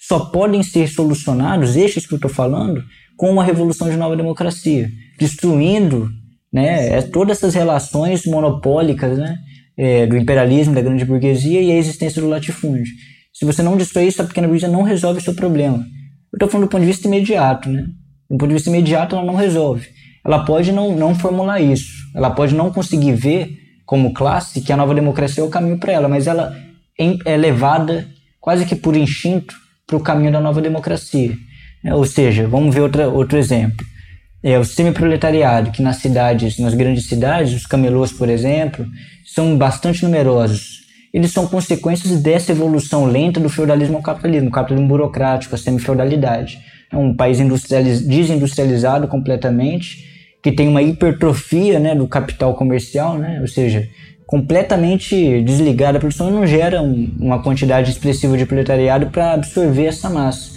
só 0.00 0.26
podem 0.26 0.62
ser 0.62 0.88
solucionados, 0.88 1.76
estes 1.76 2.06
que 2.06 2.14
eu 2.14 2.16
estou 2.16 2.30
falando, 2.30 2.82
com 3.16 3.30
uma 3.30 3.44
revolução 3.44 3.88
de 3.88 3.96
nova 3.96 4.16
democracia, 4.16 4.88
destruindo 5.18 6.08
né, 6.52 6.98
é, 6.98 7.02
todas 7.02 7.38
essas 7.38 7.54
relações 7.54 8.24
monopólicas 8.26 9.18
né, 9.18 9.38
é, 9.76 10.06
do 10.06 10.16
imperialismo, 10.16 10.74
da 10.74 10.80
grande 10.80 11.04
burguesia 11.04 11.60
e 11.60 11.70
a 11.70 11.76
existência 11.76 12.20
do 12.20 12.28
latifúndio. 12.28 12.92
Se 13.32 13.44
você 13.44 13.62
não 13.62 13.76
destrói 13.76 14.06
isso, 14.06 14.22
a 14.22 14.24
pequena 14.24 14.46
burguesia 14.46 14.68
não 14.68 14.82
resolve 14.82 15.20
o 15.20 15.22
seu 15.22 15.34
problema. 15.34 15.78
Eu 16.32 16.36
estou 16.36 16.48
falando 16.48 16.68
do 16.68 16.70
ponto 16.70 16.80
de 16.80 16.86
vista 16.86 17.08
imediato. 17.08 17.68
Né? 17.68 17.86
Do 18.30 18.38
ponto 18.38 18.48
de 18.48 18.54
vista 18.54 18.70
imediato, 18.70 19.16
ela 19.16 19.24
não 19.24 19.34
resolve. 19.34 19.88
Ela 20.24 20.44
pode 20.44 20.72
não, 20.72 20.96
não 20.96 21.14
formular 21.14 21.60
isso. 21.60 21.92
Ela 22.14 22.30
pode 22.30 22.54
não 22.54 22.72
conseguir 22.72 23.12
ver, 23.12 23.58
como 23.84 24.14
classe, 24.14 24.60
que 24.60 24.72
a 24.72 24.76
nova 24.76 24.94
democracia 24.94 25.42
é 25.42 25.46
o 25.46 25.50
caminho 25.50 25.78
para 25.78 25.92
ela, 25.92 26.08
mas 26.08 26.26
ela 26.26 26.56
é 27.24 27.36
levada 27.36 28.08
quase 28.40 28.64
que 28.64 28.74
por 28.76 28.96
instinto 28.96 29.54
para 29.86 29.96
o 29.96 30.00
caminho 30.00 30.32
da 30.32 30.40
nova 30.40 30.60
democracia. 30.62 31.36
É, 31.84 31.94
ou 31.94 32.06
seja, 32.06 32.48
vamos 32.48 32.74
ver 32.74 32.80
outra, 32.80 33.08
outro 33.08 33.36
exemplo. 33.36 33.84
É, 34.42 34.58
o 34.58 34.64
semi-proletariado, 34.64 35.70
que 35.70 35.82
nas 35.82 35.96
cidades, 35.96 36.58
nas 36.58 36.74
grandes 36.74 37.06
cidades, 37.06 37.54
os 37.54 37.66
camelôs, 37.66 38.10
por 38.10 38.28
exemplo, 38.28 38.86
são 39.26 39.56
bastante 39.56 40.02
numerosos. 40.02 40.82
Eles 41.12 41.30
são 41.30 41.46
consequências 41.46 42.20
dessa 42.20 42.52
evolução 42.52 43.04
lenta 43.04 43.38
do 43.38 43.48
feudalismo 43.48 43.96
ao 43.96 44.02
capitalismo, 44.02 44.50
capitalismo 44.50 44.88
burocrático, 44.88 45.54
a 45.54 45.58
semi-feudalidade. 45.58 46.58
É 46.90 46.96
um 46.96 47.14
país 47.14 47.38
desindustrializado 48.06 49.06
completamente, 49.06 50.04
que 50.42 50.52
tem 50.52 50.68
uma 50.68 50.82
hipertrofia 50.82 51.78
né, 51.78 51.94
do 51.94 52.08
capital 52.08 52.54
comercial, 52.54 53.18
né, 53.18 53.38
ou 53.40 53.48
seja, 53.48 53.88
completamente 54.26 55.42
desligada 55.42 55.94
da 55.94 56.00
produção 56.00 56.28
e 56.28 56.32
não 56.32 56.46
gera 56.46 56.82
um, 56.82 57.14
uma 57.18 57.42
quantidade 57.42 57.90
expressiva 57.90 58.36
de 58.36 58.44
proletariado 58.44 59.06
para 59.06 59.32
absorver 59.34 59.86
essa 59.86 60.10
massa 60.10 60.54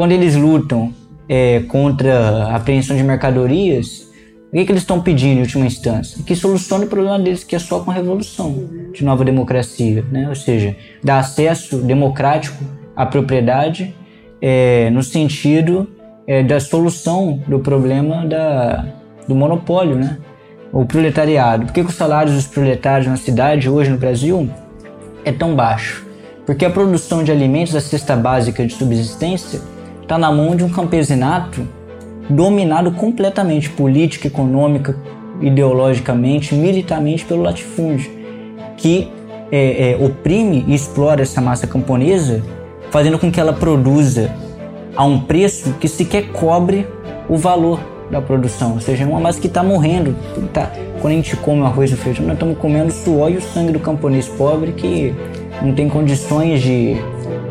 quando 0.00 0.12
eles 0.12 0.34
lutam 0.34 0.94
é, 1.28 1.60
contra 1.68 2.46
a 2.46 2.56
apreensão 2.56 2.96
de 2.96 3.02
mercadorias, 3.02 4.08
o 4.48 4.52
que, 4.52 4.64
que 4.64 4.72
eles 4.72 4.80
estão 4.80 5.02
pedindo 5.02 5.36
em 5.36 5.40
última 5.42 5.66
instância? 5.66 6.24
Que 6.24 6.34
solucione 6.34 6.86
o 6.86 6.88
problema 6.88 7.18
deles, 7.18 7.44
que 7.44 7.54
é 7.54 7.58
só 7.58 7.80
com 7.80 7.90
a 7.90 7.94
revolução 7.94 8.66
de 8.94 9.04
nova 9.04 9.26
democracia, 9.26 10.02
né? 10.10 10.26
ou 10.26 10.34
seja, 10.34 10.74
dar 11.04 11.18
acesso 11.18 11.82
democrático 11.82 12.64
à 12.96 13.04
propriedade 13.04 13.94
é, 14.40 14.88
no 14.88 15.02
sentido 15.02 15.86
é, 16.26 16.42
da 16.42 16.58
solução 16.60 17.38
do 17.46 17.58
problema 17.58 18.24
da, 18.24 18.86
do 19.28 19.34
monopólio, 19.34 19.96
né? 19.96 20.16
o 20.72 20.86
proletariado. 20.86 21.66
Por 21.66 21.74
que, 21.74 21.84
que 21.84 21.90
os 21.90 21.96
salários 21.96 22.34
dos 22.34 22.46
proletários 22.46 23.06
na 23.06 23.18
cidade 23.18 23.68
hoje 23.68 23.90
no 23.90 23.98
Brasil 23.98 24.48
é 25.26 25.30
tão 25.30 25.54
baixo? 25.54 26.06
Porque 26.46 26.64
a 26.64 26.70
produção 26.70 27.22
de 27.22 27.30
alimentos, 27.30 27.76
a 27.76 27.82
cesta 27.82 28.16
básica 28.16 28.66
de 28.66 28.72
subsistência, 28.72 29.60
está 30.10 30.18
na 30.18 30.32
mão 30.32 30.56
de 30.56 30.64
um 30.64 30.68
campesinato 30.68 31.64
dominado 32.28 32.90
completamente 32.90 33.70
política, 33.70 34.26
econômica, 34.26 34.96
ideologicamente, 35.40 36.52
militarmente 36.52 37.24
pelo 37.24 37.42
latifúndio, 37.42 38.10
que 38.76 39.08
é, 39.52 39.92
é, 39.92 40.04
oprime 40.04 40.64
e 40.66 40.74
explora 40.74 41.22
essa 41.22 41.40
massa 41.40 41.64
camponesa, 41.68 42.42
fazendo 42.90 43.20
com 43.20 43.30
que 43.30 43.38
ela 43.38 43.52
produza 43.52 44.32
a 44.96 45.04
um 45.04 45.20
preço 45.20 45.74
que 45.74 45.86
sequer 45.86 46.32
cobre 46.32 46.88
o 47.28 47.36
valor 47.36 47.78
da 48.10 48.20
produção, 48.20 48.72
ou 48.72 48.80
seja, 48.80 49.04
é 49.04 49.06
uma 49.06 49.20
massa 49.20 49.40
que 49.40 49.46
está 49.46 49.62
morrendo. 49.62 50.16
Tá, 50.52 50.72
quando 51.00 51.12
a 51.12 51.16
gente 51.16 51.36
come 51.36 51.62
arroz 51.62 51.92
e 51.92 51.96
feijão, 51.96 52.26
nós 52.26 52.34
estamos 52.34 52.58
comendo 52.58 52.88
o 52.88 52.92
suor 52.92 53.30
e 53.30 53.36
o 53.36 53.40
sangue 53.40 53.70
do 53.70 53.78
camponês 53.78 54.26
pobre 54.26 54.72
que 54.72 55.14
não 55.62 55.72
tem 55.72 55.88
condições 55.88 56.60
de 56.60 56.96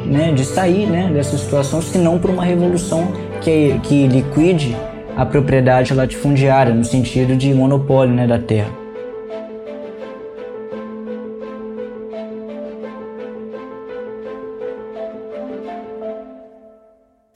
né, 0.05 0.31
de 0.31 0.43
sair 0.43 0.85
né, 0.85 1.09
dessa 1.13 1.37
situação, 1.37 1.81
se 1.81 1.97
não 1.97 2.19
por 2.19 2.29
uma 2.29 2.43
revolução 2.43 3.11
que, 3.41 3.79
que 3.83 4.07
liquide 4.07 4.75
a 5.15 5.25
propriedade 5.25 5.93
latifundiária, 5.93 6.73
no 6.73 6.85
sentido 6.85 7.35
de 7.35 7.53
monopólio 7.53 8.13
né, 8.13 8.25
da 8.25 8.39
terra. 8.39 8.71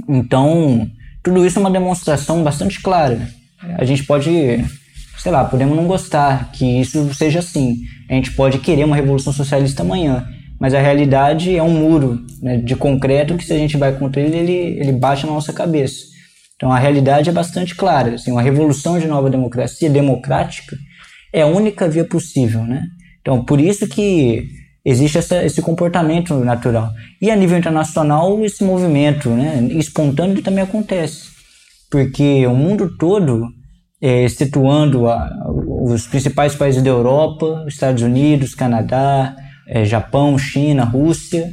Então, 0.08 0.90
tudo 1.24 1.46
isso 1.46 1.58
é 1.58 1.62
uma 1.62 1.72
demonstração 1.72 2.44
bastante 2.44 2.82
clara. 2.82 3.28
A 3.78 3.86
gente 3.86 4.04
pode, 4.04 4.64
sei 5.18 5.32
lá, 5.32 5.44
podemos 5.46 5.76
não 5.76 5.88
gostar 5.88 6.52
que 6.52 6.82
isso 6.82 7.14
seja 7.14 7.40
assim. 7.40 7.78
A 8.10 8.14
gente 8.14 8.32
pode 8.32 8.60
querer 8.60 8.84
uma 8.84 8.96
revolução 8.96 9.34
socialista 9.34 9.82
amanhã, 9.82 10.28
mas 10.64 10.74
a 10.74 10.80
realidade 10.80 11.54
é 11.54 11.62
um 11.62 11.74
muro 11.74 12.26
né, 12.42 12.56
de 12.56 12.74
concreto 12.74 13.36
que 13.36 13.44
se 13.44 13.52
a 13.52 13.58
gente 13.58 13.76
vai 13.76 13.92
contra 14.00 14.22
ele, 14.22 14.38
ele, 14.38 14.80
ele 14.80 14.92
bate 14.94 15.26
na 15.26 15.34
nossa 15.34 15.52
cabeça. 15.52 16.06
Então 16.56 16.72
a 16.72 16.80
realidade 16.80 17.30
é 17.30 17.34
bastante 17.34 17.76
clara. 17.76 18.16
Assim, 18.16 18.32
uma 18.32 18.42
revolução 18.42 18.98
de 18.98 19.06
nova 19.06 19.30
democracia 19.30 19.90
democrática 19.90 20.78
é 21.34 21.42
a 21.42 21.48
única 21.48 21.90
via 21.90 22.06
possível. 22.06 22.64
Né? 22.64 22.82
Então 23.20 23.44
por 23.44 23.60
isso 23.60 23.90
que 23.90 24.48
existe 24.86 25.18
essa, 25.18 25.44
esse 25.44 25.62
comportamento 25.62 26.34
natural. 26.36 26.92
E 27.22 27.30
a 27.30 27.36
nível 27.36 27.58
internacional, 27.58 28.42
esse 28.46 28.64
movimento 28.64 29.32
né, 29.32 29.68
espontâneo 29.72 30.42
também 30.42 30.64
acontece. 30.64 31.24
Porque 31.92 32.48
o 32.48 32.56
mundo 32.56 32.96
todo, 32.98 33.50
é, 34.02 34.24
excetuando 34.24 35.10
a, 35.10 35.30
os 35.82 36.08
principais 36.08 36.56
países 36.56 36.82
da 36.82 36.90
Europa, 36.90 37.66
Estados 37.68 38.02
Unidos, 38.02 38.56
Canadá, 38.56 39.36
é, 39.68 39.86
Japão, 39.86 40.38
China, 40.38 40.84
Rússia 40.84 41.52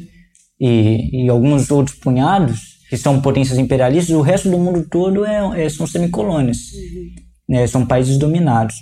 e, 0.58 1.24
e, 1.24 1.28
alguns 1.28 1.70
outros 1.70 1.96
punhados 1.96 2.78
que 2.88 2.96
são 2.96 3.20
potências 3.20 3.58
imperialistas, 3.58 4.14
o 4.14 4.20
resto 4.20 4.50
do 4.50 4.58
mundo 4.58 4.86
todo 4.88 5.24
é, 5.24 5.64
é 5.64 5.68
são 5.68 5.86
semicolônias, 5.86 6.72
uhum. 6.72 7.10
né, 7.48 7.66
são 7.66 7.86
países 7.86 8.18
dominados. 8.18 8.74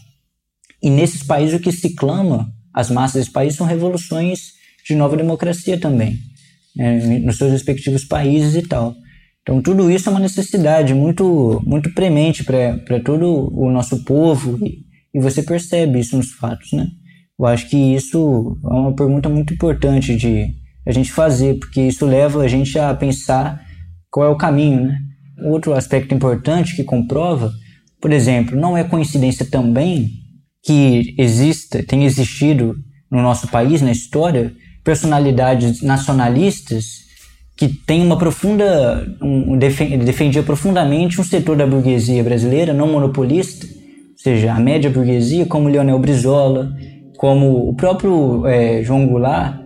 E 0.83 0.89
nesses 0.89 1.23
países 1.23 1.59
o 1.59 1.63
que 1.63 1.71
se 1.71 1.95
clama, 1.95 2.49
as 2.73 2.91
massas 2.91 3.15
desses 3.15 3.33
países, 3.33 3.59
são 3.59 3.67
revoluções 3.67 4.53
de 4.87 4.95
nova 4.95 5.17
democracia 5.17 5.79
também, 5.79 6.19
né, 6.75 7.21
nos 7.21 7.37
seus 7.37 7.53
respectivos 7.53 8.05
países 8.05 8.55
e 8.55 8.67
tal. 8.67 8.95
Então 9.43 9.63
tudo 9.63 9.91
isso 9.91 10.09
é 10.09 10.13
uma 10.13 10.21
necessidade 10.21 10.93
muito 10.95 11.63
muito 11.67 11.93
premente 11.95 12.45
para 12.45 13.01
todo 13.05 13.51
o 13.51 13.71
nosso 13.71 14.05
povo 14.05 14.59
e, 14.65 14.85
e, 15.15 15.21
você 15.21 15.43
percebe 15.43 15.99
isso 15.99 16.17
nos 16.17 16.33
fatos, 16.33 16.73
né? 16.73 16.87
Eu 17.39 17.47
acho 17.47 17.69
que 17.69 17.77
isso 17.77 18.59
é 18.65 18.75
uma 18.75 18.95
pergunta 18.95 19.29
muito 19.29 19.55
importante 19.55 20.17
de 20.17 20.49
a 20.87 20.93
gente 20.93 21.13
fazer, 21.13 21.59
porque 21.59 21.83
isso 21.83 22.05
leva 22.05 22.43
a 22.43 22.49
gente 22.49 22.79
a 22.79 22.93
pensar 22.95 23.63
qual 24.11 24.27
é 24.27 24.31
o 24.31 24.37
caminho, 24.37 24.87
né? 24.87 24.99
Outro 25.45 25.73
aspecto 25.73 26.15
importante 26.15 26.75
que 26.75 26.83
comprova, 26.83 27.53
por 28.01 28.11
exemplo, 28.11 28.59
não 28.59 28.77
é 28.77 28.83
coincidência 28.83 29.47
também 29.47 30.11
que 30.65 31.15
exista, 31.17 31.83
tem 31.85 32.05
existido 32.05 32.75
no 33.11 33.23
nosso 33.23 33.47
país, 33.49 33.81
na 33.81 33.93
história, 33.93 34.53
personalidades 34.83 35.81
nacionalistas 35.81 37.07
que 37.57 37.69
tem 37.69 38.03
uma 38.03 38.17
profunda 38.17 39.17
um, 39.21 39.59
defendia 39.59 40.43
profundamente 40.43 41.21
um 41.21 41.25
setor 41.25 41.57
da 41.57 41.67
burguesia 41.67 42.23
brasileira 42.23 42.73
não 42.73 42.87
monopolista, 42.87 43.67
ou 43.67 44.19
seja, 44.19 44.53
a 44.53 44.61
média 44.61 44.89
burguesia, 44.89 45.47
como 45.47 45.69
Leonel 45.69 45.99
Brizola, 45.99 46.73
como 47.19 47.69
o 47.69 47.75
próprio 47.75 48.47
é, 48.47 48.83
João 48.85 49.07
Goulart, 49.07 49.61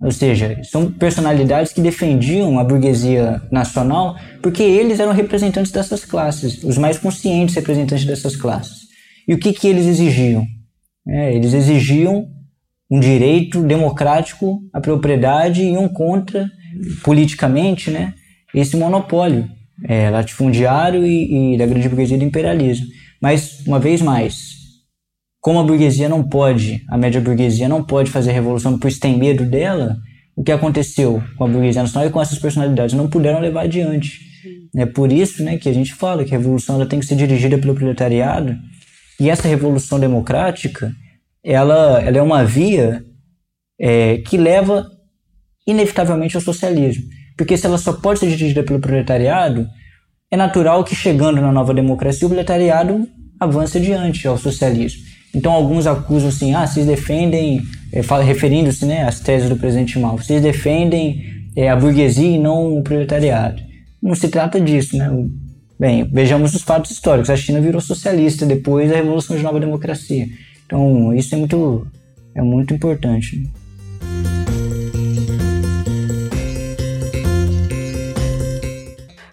ou 0.00 0.12
seja, 0.12 0.60
são 0.62 0.92
personalidades 0.92 1.72
que 1.72 1.80
defendiam 1.80 2.58
a 2.58 2.64
burguesia 2.64 3.42
nacional 3.50 4.14
porque 4.42 4.62
eles 4.62 5.00
eram 5.00 5.12
representantes 5.12 5.72
dessas 5.72 6.04
classes, 6.04 6.62
os 6.62 6.76
mais 6.76 6.98
conscientes 6.98 7.54
representantes 7.54 8.04
dessas 8.04 8.36
classes. 8.36 8.86
E 9.26 9.32
o 9.32 9.38
que, 9.38 9.54
que 9.54 9.66
eles 9.66 9.86
exigiam? 9.86 10.46
É, 11.08 11.34
eles 11.34 11.54
exigiam 11.54 12.28
um 12.90 13.00
direito 13.00 13.62
democrático 13.62 14.60
à 14.72 14.80
propriedade 14.80 15.62
e 15.62 15.76
um 15.76 15.88
contra 15.88 16.48
politicamente, 17.02 17.90
né, 17.90 18.12
esse 18.54 18.76
monopólio 18.76 19.48
é, 19.84 20.10
latifundiário 20.10 21.06
e, 21.06 21.54
e 21.54 21.58
da 21.58 21.66
grande 21.66 21.88
burguesia 21.88 22.18
do 22.18 22.24
imperialismo. 22.24 22.86
Mas, 23.20 23.60
uma 23.66 23.80
vez 23.80 24.02
mais, 24.02 24.57
como 25.40 25.60
a 25.60 25.64
burguesia 25.64 26.08
não 26.08 26.22
pode, 26.22 26.84
a 26.88 26.98
média 26.98 27.20
burguesia 27.20 27.68
não 27.68 27.82
pode 27.84 28.10
fazer 28.10 28.32
revolução 28.32 28.78
por 28.78 28.92
tem 28.92 29.16
medo 29.16 29.44
dela, 29.44 29.96
o 30.36 30.42
que 30.42 30.52
aconteceu 30.52 31.22
com 31.36 31.44
a 31.44 31.48
burguesia 31.48 31.82
nacional 31.82 32.08
e 32.08 32.12
com 32.12 32.20
essas 32.20 32.38
personalidades 32.38 32.94
não 32.94 33.08
puderam 33.08 33.40
levar 33.40 33.62
adiante. 33.62 34.20
É 34.76 34.86
por 34.86 35.10
isso 35.10 35.42
né, 35.42 35.56
que 35.56 35.68
a 35.68 35.72
gente 35.72 35.94
fala 35.94 36.24
que 36.24 36.34
a 36.34 36.38
revolução 36.38 36.76
ela 36.76 36.86
tem 36.86 37.00
que 37.00 37.06
ser 37.06 37.16
dirigida 37.16 37.58
pelo 37.58 37.74
proletariado 37.74 38.56
e 39.18 39.30
essa 39.30 39.48
revolução 39.48 39.98
democrática 39.98 40.92
ela, 41.42 42.00
ela 42.02 42.18
é 42.18 42.22
uma 42.22 42.44
via 42.44 43.02
é, 43.80 44.18
que 44.18 44.36
leva 44.36 44.86
inevitavelmente 45.66 46.36
ao 46.36 46.42
socialismo. 46.42 47.04
Porque 47.36 47.56
se 47.56 47.66
ela 47.66 47.78
só 47.78 47.92
pode 47.92 48.20
ser 48.20 48.28
dirigida 48.28 48.62
pelo 48.62 48.80
proletariado, 48.80 49.66
é 50.30 50.36
natural 50.36 50.84
que 50.84 50.94
chegando 50.94 51.40
na 51.40 51.52
nova 51.52 51.72
democracia 51.72 52.26
o 52.26 52.30
proletariado 52.30 53.08
avance 53.40 53.78
adiante 53.78 54.26
ao 54.26 54.36
socialismo. 54.36 55.07
Então 55.34 55.52
alguns 55.52 55.86
acusam 55.86 56.28
assim, 56.28 56.54
ah, 56.54 56.66
vocês 56.66 56.86
defendem, 56.86 57.62
é, 57.92 58.00
referindo-se 58.22 58.84
né, 58.86 59.04
às 59.04 59.20
teses 59.20 59.48
do 59.48 59.56
presidente 59.56 59.98
Mao, 59.98 60.16
vocês 60.16 60.42
defendem 60.42 61.24
é, 61.54 61.68
a 61.68 61.76
burguesia 61.76 62.36
e 62.36 62.38
não 62.38 62.78
o 62.78 62.82
proletariado. 62.82 63.62
Não 64.02 64.14
se 64.14 64.28
trata 64.28 64.60
disso, 64.60 64.96
né? 64.96 65.10
Bem, 65.78 66.04
vejamos 66.04 66.54
os 66.54 66.62
fatos 66.62 66.90
históricos. 66.90 67.30
A 67.30 67.36
China 67.36 67.60
virou 67.60 67.80
socialista 67.80 68.44
depois 68.44 68.90
da 68.90 68.96
Revolução 68.96 69.36
de 69.36 69.42
Nova 69.42 69.60
Democracia. 69.60 70.26
Então 70.66 71.14
isso 71.14 71.34
é 71.34 71.38
muito, 71.38 71.86
é 72.34 72.42
muito 72.42 72.74
importante. 72.74 73.36
Né? 73.36 73.48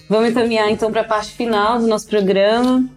Vamos 0.07 0.29
encaminhar 0.29 0.69
então 0.69 0.91
para 0.91 1.01
a 1.01 1.05
parte 1.05 1.31
final 1.31 1.79
do 1.79 1.87
nosso 1.87 2.07
programa 2.07 2.87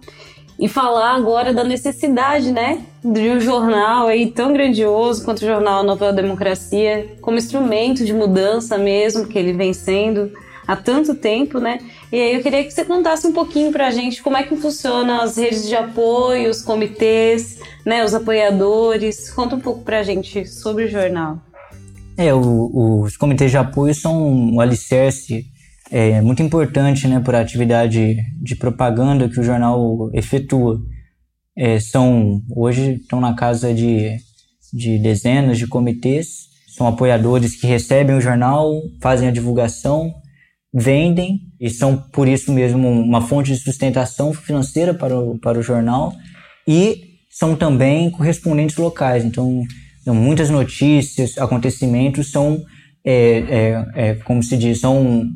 e 0.58 0.66
falar 0.66 1.14
agora 1.14 1.52
da 1.54 1.62
necessidade, 1.62 2.50
né, 2.50 2.82
de 3.04 3.30
um 3.30 3.40
jornal 3.40 4.08
aí 4.08 4.30
tão 4.30 4.52
grandioso 4.52 5.24
quanto 5.24 5.42
o 5.42 5.46
jornal 5.46 5.84
Nova 5.84 6.12
Democracia, 6.12 7.16
como 7.20 7.38
instrumento 7.38 8.04
de 8.04 8.12
mudança 8.12 8.76
mesmo 8.76 9.26
que 9.26 9.38
ele 9.38 9.52
vem 9.52 9.72
sendo 9.72 10.32
há 10.66 10.76
tanto 10.76 11.14
tempo, 11.14 11.58
né? 11.58 11.78
E 12.12 12.20
aí 12.20 12.34
eu 12.34 12.42
queria 12.42 12.62
que 12.62 12.70
você 12.70 12.84
contasse 12.84 13.26
um 13.26 13.32
pouquinho 13.32 13.72
para 13.72 13.86
a 13.86 13.90
gente 13.90 14.22
como 14.22 14.36
é 14.36 14.42
que 14.42 14.54
funciona 14.56 15.22
as 15.22 15.36
redes 15.38 15.66
de 15.66 15.74
apoio, 15.74 16.50
os 16.50 16.60
comitês, 16.60 17.58
né, 17.86 18.04
os 18.04 18.14
apoiadores. 18.14 19.30
Conta 19.30 19.56
um 19.56 19.60
pouco 19.60 19.82
para 19.82 20.00
a 20.00 20.02
gente 20.02 20.46
sobre 20.46 20.84
o 20.84 20.88
jornal. 20.88 21.38
É, 22.18 22.34
o, 22.34 23.00
os 23.02 23.16
comitês 23.16 23.50
de 23.50 23.56
apoio 23.56 23.94
são 23.94 24.28
um 24.28 24.60
alicerce 24.60 25.46
é 25.90 26.20
muito 26.20 26.42
importante 26.42 27.08
né, 27.08 27.22
a 27.26 27.40
atividade 27.40 28.16
de 28.42 28.56
propaganda 28.56 29.28
que 29.28 29.40
o 29.40 29.42
jornal 29.42 30.10
efetua. 30.12 30.80
É, 31.56 31.80
são 31.80 32.40
hoje 32.54 33.00
estão 33.00 33.20
na 33.20 33.34
casa 33.34 33.74
de, 33.74 34.16
de 34.72 34.98
dezenas 34.98 35.58
de 35.58 35.66
comitês, 35.66 36.48
são 36.68 36.86
apoiadores 36.86 37.60
que 37.60 37.66
recebem 37.66 38.16
o 38.16 38.20
jornal, 38.20 38.72
fazem 39.00 39.28
a 39.28 39.32
divulgação, 39.32 40.14
vendem 40.72 41.40
e 41.60 41.68
são 41.68 41.96
por 41.96 42.28
isso 42.28 42.52
mesmo 42.52 42.88
uma 42.88 43.20
fonte 43.20 43.52
de 43.52 43.58
sustentação 43.58 44.32
financeira 44.32 44.94
para 44.94 45.18
o, 45.18 45.38
para 45.38 45.58
o 45.58 45.62
jornal 45.62 46.12
e 46.66 47.08
são 47.30 47.56
também 47.56 48.10
correspondentes 48.10 48.76
locais. 48.76 49.24
Então, 49.24 49.62
muitas 50.06 50.50
notícias, 50.50 51.36
acontecimentos 51.38 52.30
são, 52.30 52.62
é, 53.04 53.14
é, 53.14 53.86
é, 53.94 54.14
como 54.16 54.42
se 54.42 54.56
diz, 54.56 54.80
são 54.80 55.28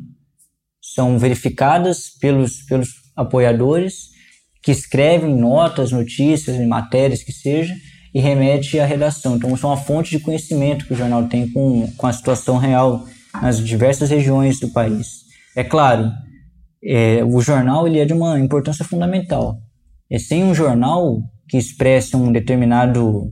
são 0.93 1.17
verificadas 1.17 2.09
pelos, 2.19 2.63
pelos 2.63 2.89
apoiadores 3.15 4.13
que 4.61 4.71
escrevem 4.71 5.35
notas, 5.35 5.91
notícias 5.91 6.57
matérias 6.65 7.23
que 7.23 7.31
seja 7.31 7.75
e 8.13 8.21
remete 8.21 8.79
à 8.79 8.85
redação. 8.85 9.35
Então, 9.35 9.55
são 9.57 9.69
uma 9.69 9.77
fonte 9.77 10.11
de 10.11 10.23
conhecimento 10.23 10.85
que 10.85 10.93
o 10.93 10.95
jornal 10.95 11.27
tem 11.27 11.49
com, 11.49 11.91
com 11.97 12.07
a 12.07 12.13
situação 12.13 12.57
real 12.57 13.05
nas 13.41 13.59
diversas 13.59 14.09
regiões 14.09 14.59
do 14.59 14.69
país. 14.69 15.23
É 15.55 15.63
claro, 15.63 16.11
é, 16.83 17.23
o 17.23 17.41
jornal 17.41 17.87
ele 17.87 17.99
é 17.99 18.05
de 18.05 18.13
uma 18.13 18.39
importância 18.39 18.85
fundamental. 18.85 19.57
É, 20.09 20.19
sem 20.19 20.43
um 20.43 20.53
jornal 20.53 21.21
que 21.47 21.57
expresse 21.57 22.15
um 22.15 22.31
determinado 22.31 23.31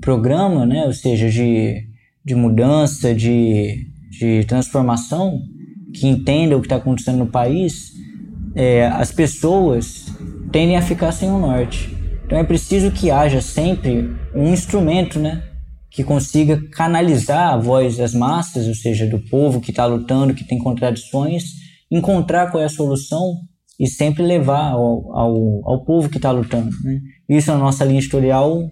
programa, 0.00 0.66
né, 0.66 0.84
ou 0.84 0.92
seja, 0.92 1.30
de, 1.30 1.88
de 2.24 2.34
mudança, 2.34 3.14
de, 3.14 3.86
de 4.10 4.44
transformação, 4.44 5.40
que 5.94 6.06
entenda 6.06 6.56
o 6.56 6.60
que 6.60 6.66
está 6.66 6.76
acontecendo 6.76 7.18
no 7.18 7.26
país, 7.26 7.92
é, 8.54 8.86
as 8.86 9.12
pessoas 9.12 10.06
tendem 10.50 10.76
a 10.76 10.82
ficar 10.82 11.12
sem 11.12 11.30
o 11.30 11.38
norte. 11.38 11.96
Então 12.24 12.38
é 12.38 12.44
preciso 12.44 12.90
que 12.90 13.10
haja 13.10 13.40
sempre 13.40 14.14
um 14.34 14.52
instrumento, 14.52 15.18
né, 15.18 15.42
que 15.90 16.04
consiga 16.04 16.60
canalizar 16.70 17.52
a 17.52 17.56
voz 17.56 17.96
das 17.96 18.14
massas, 18.14 18.68
ou 18.68 18.74
seja, 18.74 19.06
do 19.06 19.18
povo 19.18 19.60
que 19.60 19.70
está 19.70 19.84
lutando, 19.86 20.34
que 20.34 20.44
tem 20.44 20.58
contradições, 20.58 21.44
encontrar 21.90 22.50
qual 22.50 22.62
é 22.62 22.66
a 22.66 22.70
solução 22.70 23.34
e 23.78 23.88
sempre 23.88 24.22
levar 24.22 24.72
ao, 24.72 25.16
ao, 25.16 25.34
ao 25.64 25.84
povo 25.84 26.08
que 26.08 26.18
está 26.18 26.30
lutando. 26.30 26.70
Né? 26.84 27.00
Isso 27.28 27.50
na 27.50 27.58
nossa 27.58 27.84
linha 27.84 27.98
editorial, 27.98 28.70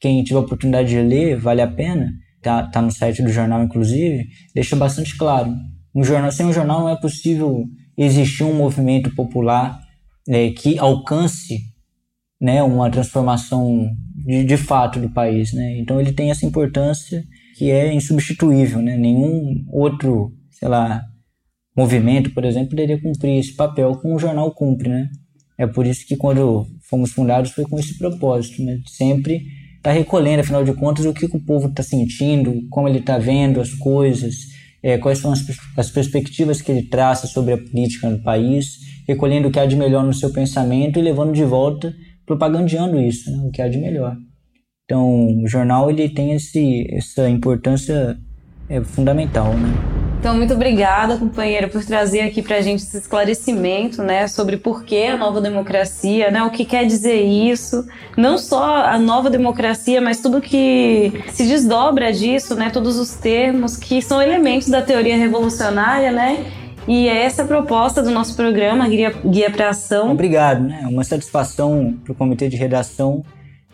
quem 0.00 0.22
tiver 0.22 0.38
a 0.38 0.42
oportunidade 0.42 0.88
de 0.88 1.00
ler, 1.00 1.36
vale 1.36 1.60
a 1.60 1.68
pena, 1.68 2.10
tá, 2.40 2.66
tá 2.68 2.80
no 2.80 2.90
site 2.90 3.22
do 3.22 3.28
jornal 3.28 3.62
inclusive, 3.62 4.24
deixa 4.54 4.74
bastante 4.74 5.18
claro 5.18 5.52
um 5.96 6.04
jornal, 6.04 6.30
sem 6.30 6.44
um 6.44 6.52
jornal 6.52 6.80
não 6.80 6.90
é 6.90 7.00
possível 7.00 7.64
existir 7.96 8.44
um 8.44 8.54
movimento 8.54 9.14
popular 9.14 9.80
é, 10.28 10.50
que 10.50 10.78
alcance 10.78 11.58
né, 12.38 12.62
uma 12.62 12.90
transformação 12.90 13.88
de, 14.14 14.44
de 14.44 14.58
fato 14.58 15.00
do 15.00 15.08
país. 15.08 15.54
Né? 15.54 15.78
Então 15.78 15.98
ele 15.98 16.12
tem 16.12 16.30
essa 16.30 16.44
importância 16.44 17.24
que 17.56 17.70
é 17.70 17.90
insubstituível. 17.94 18.82
Né? 18.82 18.94
Nenhum 18.98 19.64
outro, 19.72 20.34
sei 20.50 20.68
lá, 20.68 21.02
movimento, 21.74 22.30
por 22.34 22.44
exemplo, 22.44 22.70
poderia 22.70 23.00
cumprir 23.00 23.38
esse 23.38 23.54
papel 23.54 23.92
como 23.96 24.16
o 24.16 24.18
jornal 24.18 24.50
cumpre. 24.52 24.90
Né? 24.90 25.08
É 25.56 25.66
por 25.66 25.86
isso 25.86 26.06
que 26.06 26.14
quando 26.14 26.66
fomos 26.90 27.12
fundados 27.12 27.52
foi 27.52 27.64
com 27.64 27.78
esse 27.78 27.96
propósito, 27.96 28.62
né? 28.62 28.80
sempre 28.86 29.36
estar 29.36 29.90
tá 29.90 29.92
recolhendo, 29.92 30.42
afinal 30.42 30.62
de 30.62 30.74
contas, 30.74 31.06
o 31.06 31.14
que, 31.14 31.26
que 31.26 31.36
o 31.38 31.42
povo 31.42 31.68
está 31.68 31.82
sentindo, 31.82 32.68
como 32.68 32.86
ele 32.86 32.98
está 32.98 33.16
vendo 33.16 33.62
as 33.62 33.72
coisas, 33.72 34.55
é, 34.86 34.96
quais 34.98 35.18
são 35.18 35.32
as, 35.32 35.44
as 35.76 35.90
perspectivas 35.90 36.62
que 36.62 36.70
ele 36.70 36.84
traça 36.84 37.26
sobre 37.26 37.54
a 37.54 37.58
política 37.58 38.08
no 38.08 38.22
país, 38.22 38.78
recolhendo 39.08 39.48
o 39.48 39.50
que 39.50 39.58
há 39.58 39.66
de 39.66 39.74
melhor 39.74 40.04
no 40.04 40.14
seu 40.14 40.30
pensamento 40.32 40.96
e 40.96 41.02
levando 41.02 41.32
de 41.32 41.42
volta, 41.42 41.92
propagandeando 42.24 43.00
isso, 43.00 43.28
né, 43.28 43.38
o 43.48 43.50
que 43.50 43.60
há 43.60 43.66
de 43.66 43.78
melhor. 43.78 44.16
Então, 44.84 45.42
o 45.42 45.48
jornal 45.48 45.90
ele 45.90 46.08
tem 46.08 46.30
esse, 46.30 46.86
essa 46.94 47.28
importância 47.28 48.16
é, 48.68 48.80
fundamental, 48.84 49.52
né? 49.54 50.05
Então, 50.26 50.36
muito 50.36 50.54
obrigada, 50.54 51.16
companheira, 51.16 51.68
por 51.68 51.84
trazer 51.84 52.22
aqui 52.22 52.42
para 52.42 52.56
a 52.56 52.60
gente 52.60 52.82
esse 52.82 52.96
esclarecimento, 52.98 54.02
né, 54.02 54.26
sobre 54.26 54.56
por 54.56 54.82
que 54.82 55.06
a 55.06 55.16
nova 55.16 55.40
democracia, 55.40 56.32
né, 56.32 56.42
o 56.42 56.50
que 56.50 56.64
quer 56.64 56.84
dizer 56.84 57.22
isso, 57.22 57.86
não 58.16 58.36
só 58.36 58.78
a 58.86 58.98
nova 58.98 59.30
democracia, 59.30 60.00
mas 60.00 60.20
tudo 60.20 60.40
que 60.40 61.12
se 61.28 61.46
desdobra 61.46 62.12
disso, 62.12 62.56
né, 62.56 62.70
todos 62.70 62.98
os 62.98 63.14
termos 63.14 63.76
que 63.76 64.02
são 64.02 64.20
elementos 64.20 64.68
da 64.68 64.82
teoria 64.82 65.16
revolucionária, 65.16 66.10
né, 66.10 66.44
e 66.88 67.08
é 67.08 67.22
essa 67.22 67.44
a 67.44 67.46
proposta 67.46 68.02
do 68.02 68.10
nosso 68.10 68.34
programa, 68.34 68.88
Guia, 68.88 69.14
Guia 69.24 69.48
para 69.48 69.68
Ação. 69.68 70.10
Obrigado, 70.10 70.60
né, 70.64 70.88
uma 70.90 71.04
satisfação 71.04 71.94
para 72.02 72.10
o 72.10 72.16
comitê 72.16 72.48
de 72.48 72.56
redação 72.56 73.22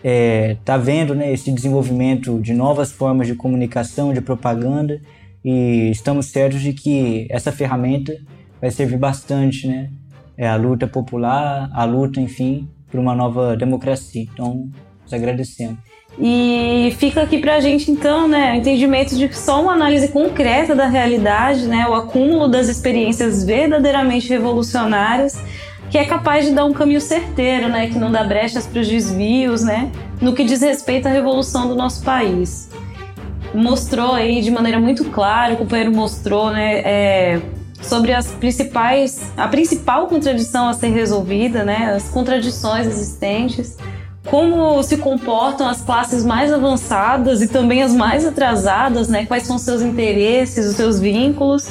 é, 0.04 0.56
tá 0.64 0.76
vendo 0.76 1.14
né, 1.14 1.32
esse 1.32 1.50
desenvolvimento 1.50 2.40
de 2.40 2.52
novas 2.52 2.90
formas 2.90 3.26
de 3.26 3.34
comunicação, 3.34 4.12
de 4.12 4.20
propaganda, 4.20 5.00
e 5.44 5.90
estamos 5.90 6.26
certos 6.26 6.60
de 6.60 6.72
que 6.72 7.26
essa 7.30 7.50
ferramenta 7.50 8.16
vai 8.60 8.70
servir 8.70 8.96
bastante, 8.96 9.66
né? 9.66 9.90
É 10.36 10.48
a 10.48 10.56
luta 10.56 10.86
popular, 10.86 11.70
a 11.72 11.84
luta, 11.84 12.20
enfim, 12.20 12.68
por 12.90 13.00
uma 13.00 13.14
nova 13.14 13.56
democracia. 13.56 14.22
Então, 14.22 14.70
nos 15.02 15.12
agradecemos. 15.12 15.78
E 16.18 16.94
fica 16.98 17.22
aqui 17.22 17.38
pra 17.38 17.58
gente, 17.58 17.90
então, 17.90 18.28
né, 18.28 18.52
o 18.52 18.56
entendimento 18.56 19.16
de 19.16 19.28
que 19.28 19.36
só 19.36 19.62
uma 19.62 19.72
análise 19.72 20.08
concreta 20.08 20.74
da 20.74 20.86
realidade, 20.86 21.66
né, 21.66 21.86
o 21.88 21.94
acúmulo 21.94 22.48
das 22.48 22.68
experiências 22.68 23.44
verdadeiramente 23.44 24.28
revolucionárias, 24.28 25.42
que 25.90 25.96
é 25.96 26.04
capaz 26.04 26.44
de 26.44 26.52
dar 26.52 26.66
um 26.66 26.72
caminho 26.72 27.00
certeiro, 27.00 27.68
né, 27.68 27.86
que 27.86 27.98
não 27.98 28.12
dá 28.12 28.22
brechas 28.24 28.66
para 28.66 28.82
os 28.82 28.88
desvios, 28.88 29.64
né, 29.64 29.90
no 30.20 30.34
que 30.34 30.44
diz 30.44 30.60
respeito 30.60 31.08
à 31.08 31.10
revolução 31.10 31.66
do 31.66 31.74
nosso 31.74 32.04
país 32.04 32.68
mostrou 33.54 34.12
aí 34.12 34.40
de 34.40 34.50
maneira 34.50 34.78
muito 34.80 35.04
clara, 35.06 35.54
o 35.54 35.56
companheiro 35.56 35.94
mostrou, 35.94 36.50
né, 36.50 36.78
é, 36.78 37.40
sobre 37.80 38.12
as 38.12 38.30
principais, 38.32 39.32
a 39.36 39.48
principal 39.48 40.06
contradição 40.06 40.68
a 40.68 40.72
ser 40.72 40.88
resolvida, 40.88 41.64
né, 41.64 41.92
as 41.94 42.08
contradições 42.08 42.86
existentes, 42.86 43.76
como 44.24 44.82
se 44.82 44.98
comportam 44.98 45.68
as 45.68 45.82
classes 45.82 46.24
mais 46.24 46.52
avançadas 46.52 47.42
e 47.42 47.48
também 47.48 47.82
as 47.82 47.92
mais 47.92 48.24
atrasadas, 48.24 49.08
né, 49.08 49.26
quais 49.26 49.42
são 49.42 49.56
os 49.56 49.62
seus 49.62 49.82
interesses, 49.82 50.66
os 50.66 50.76
seus 50.76 51.00
vínculos, 51.00 51.70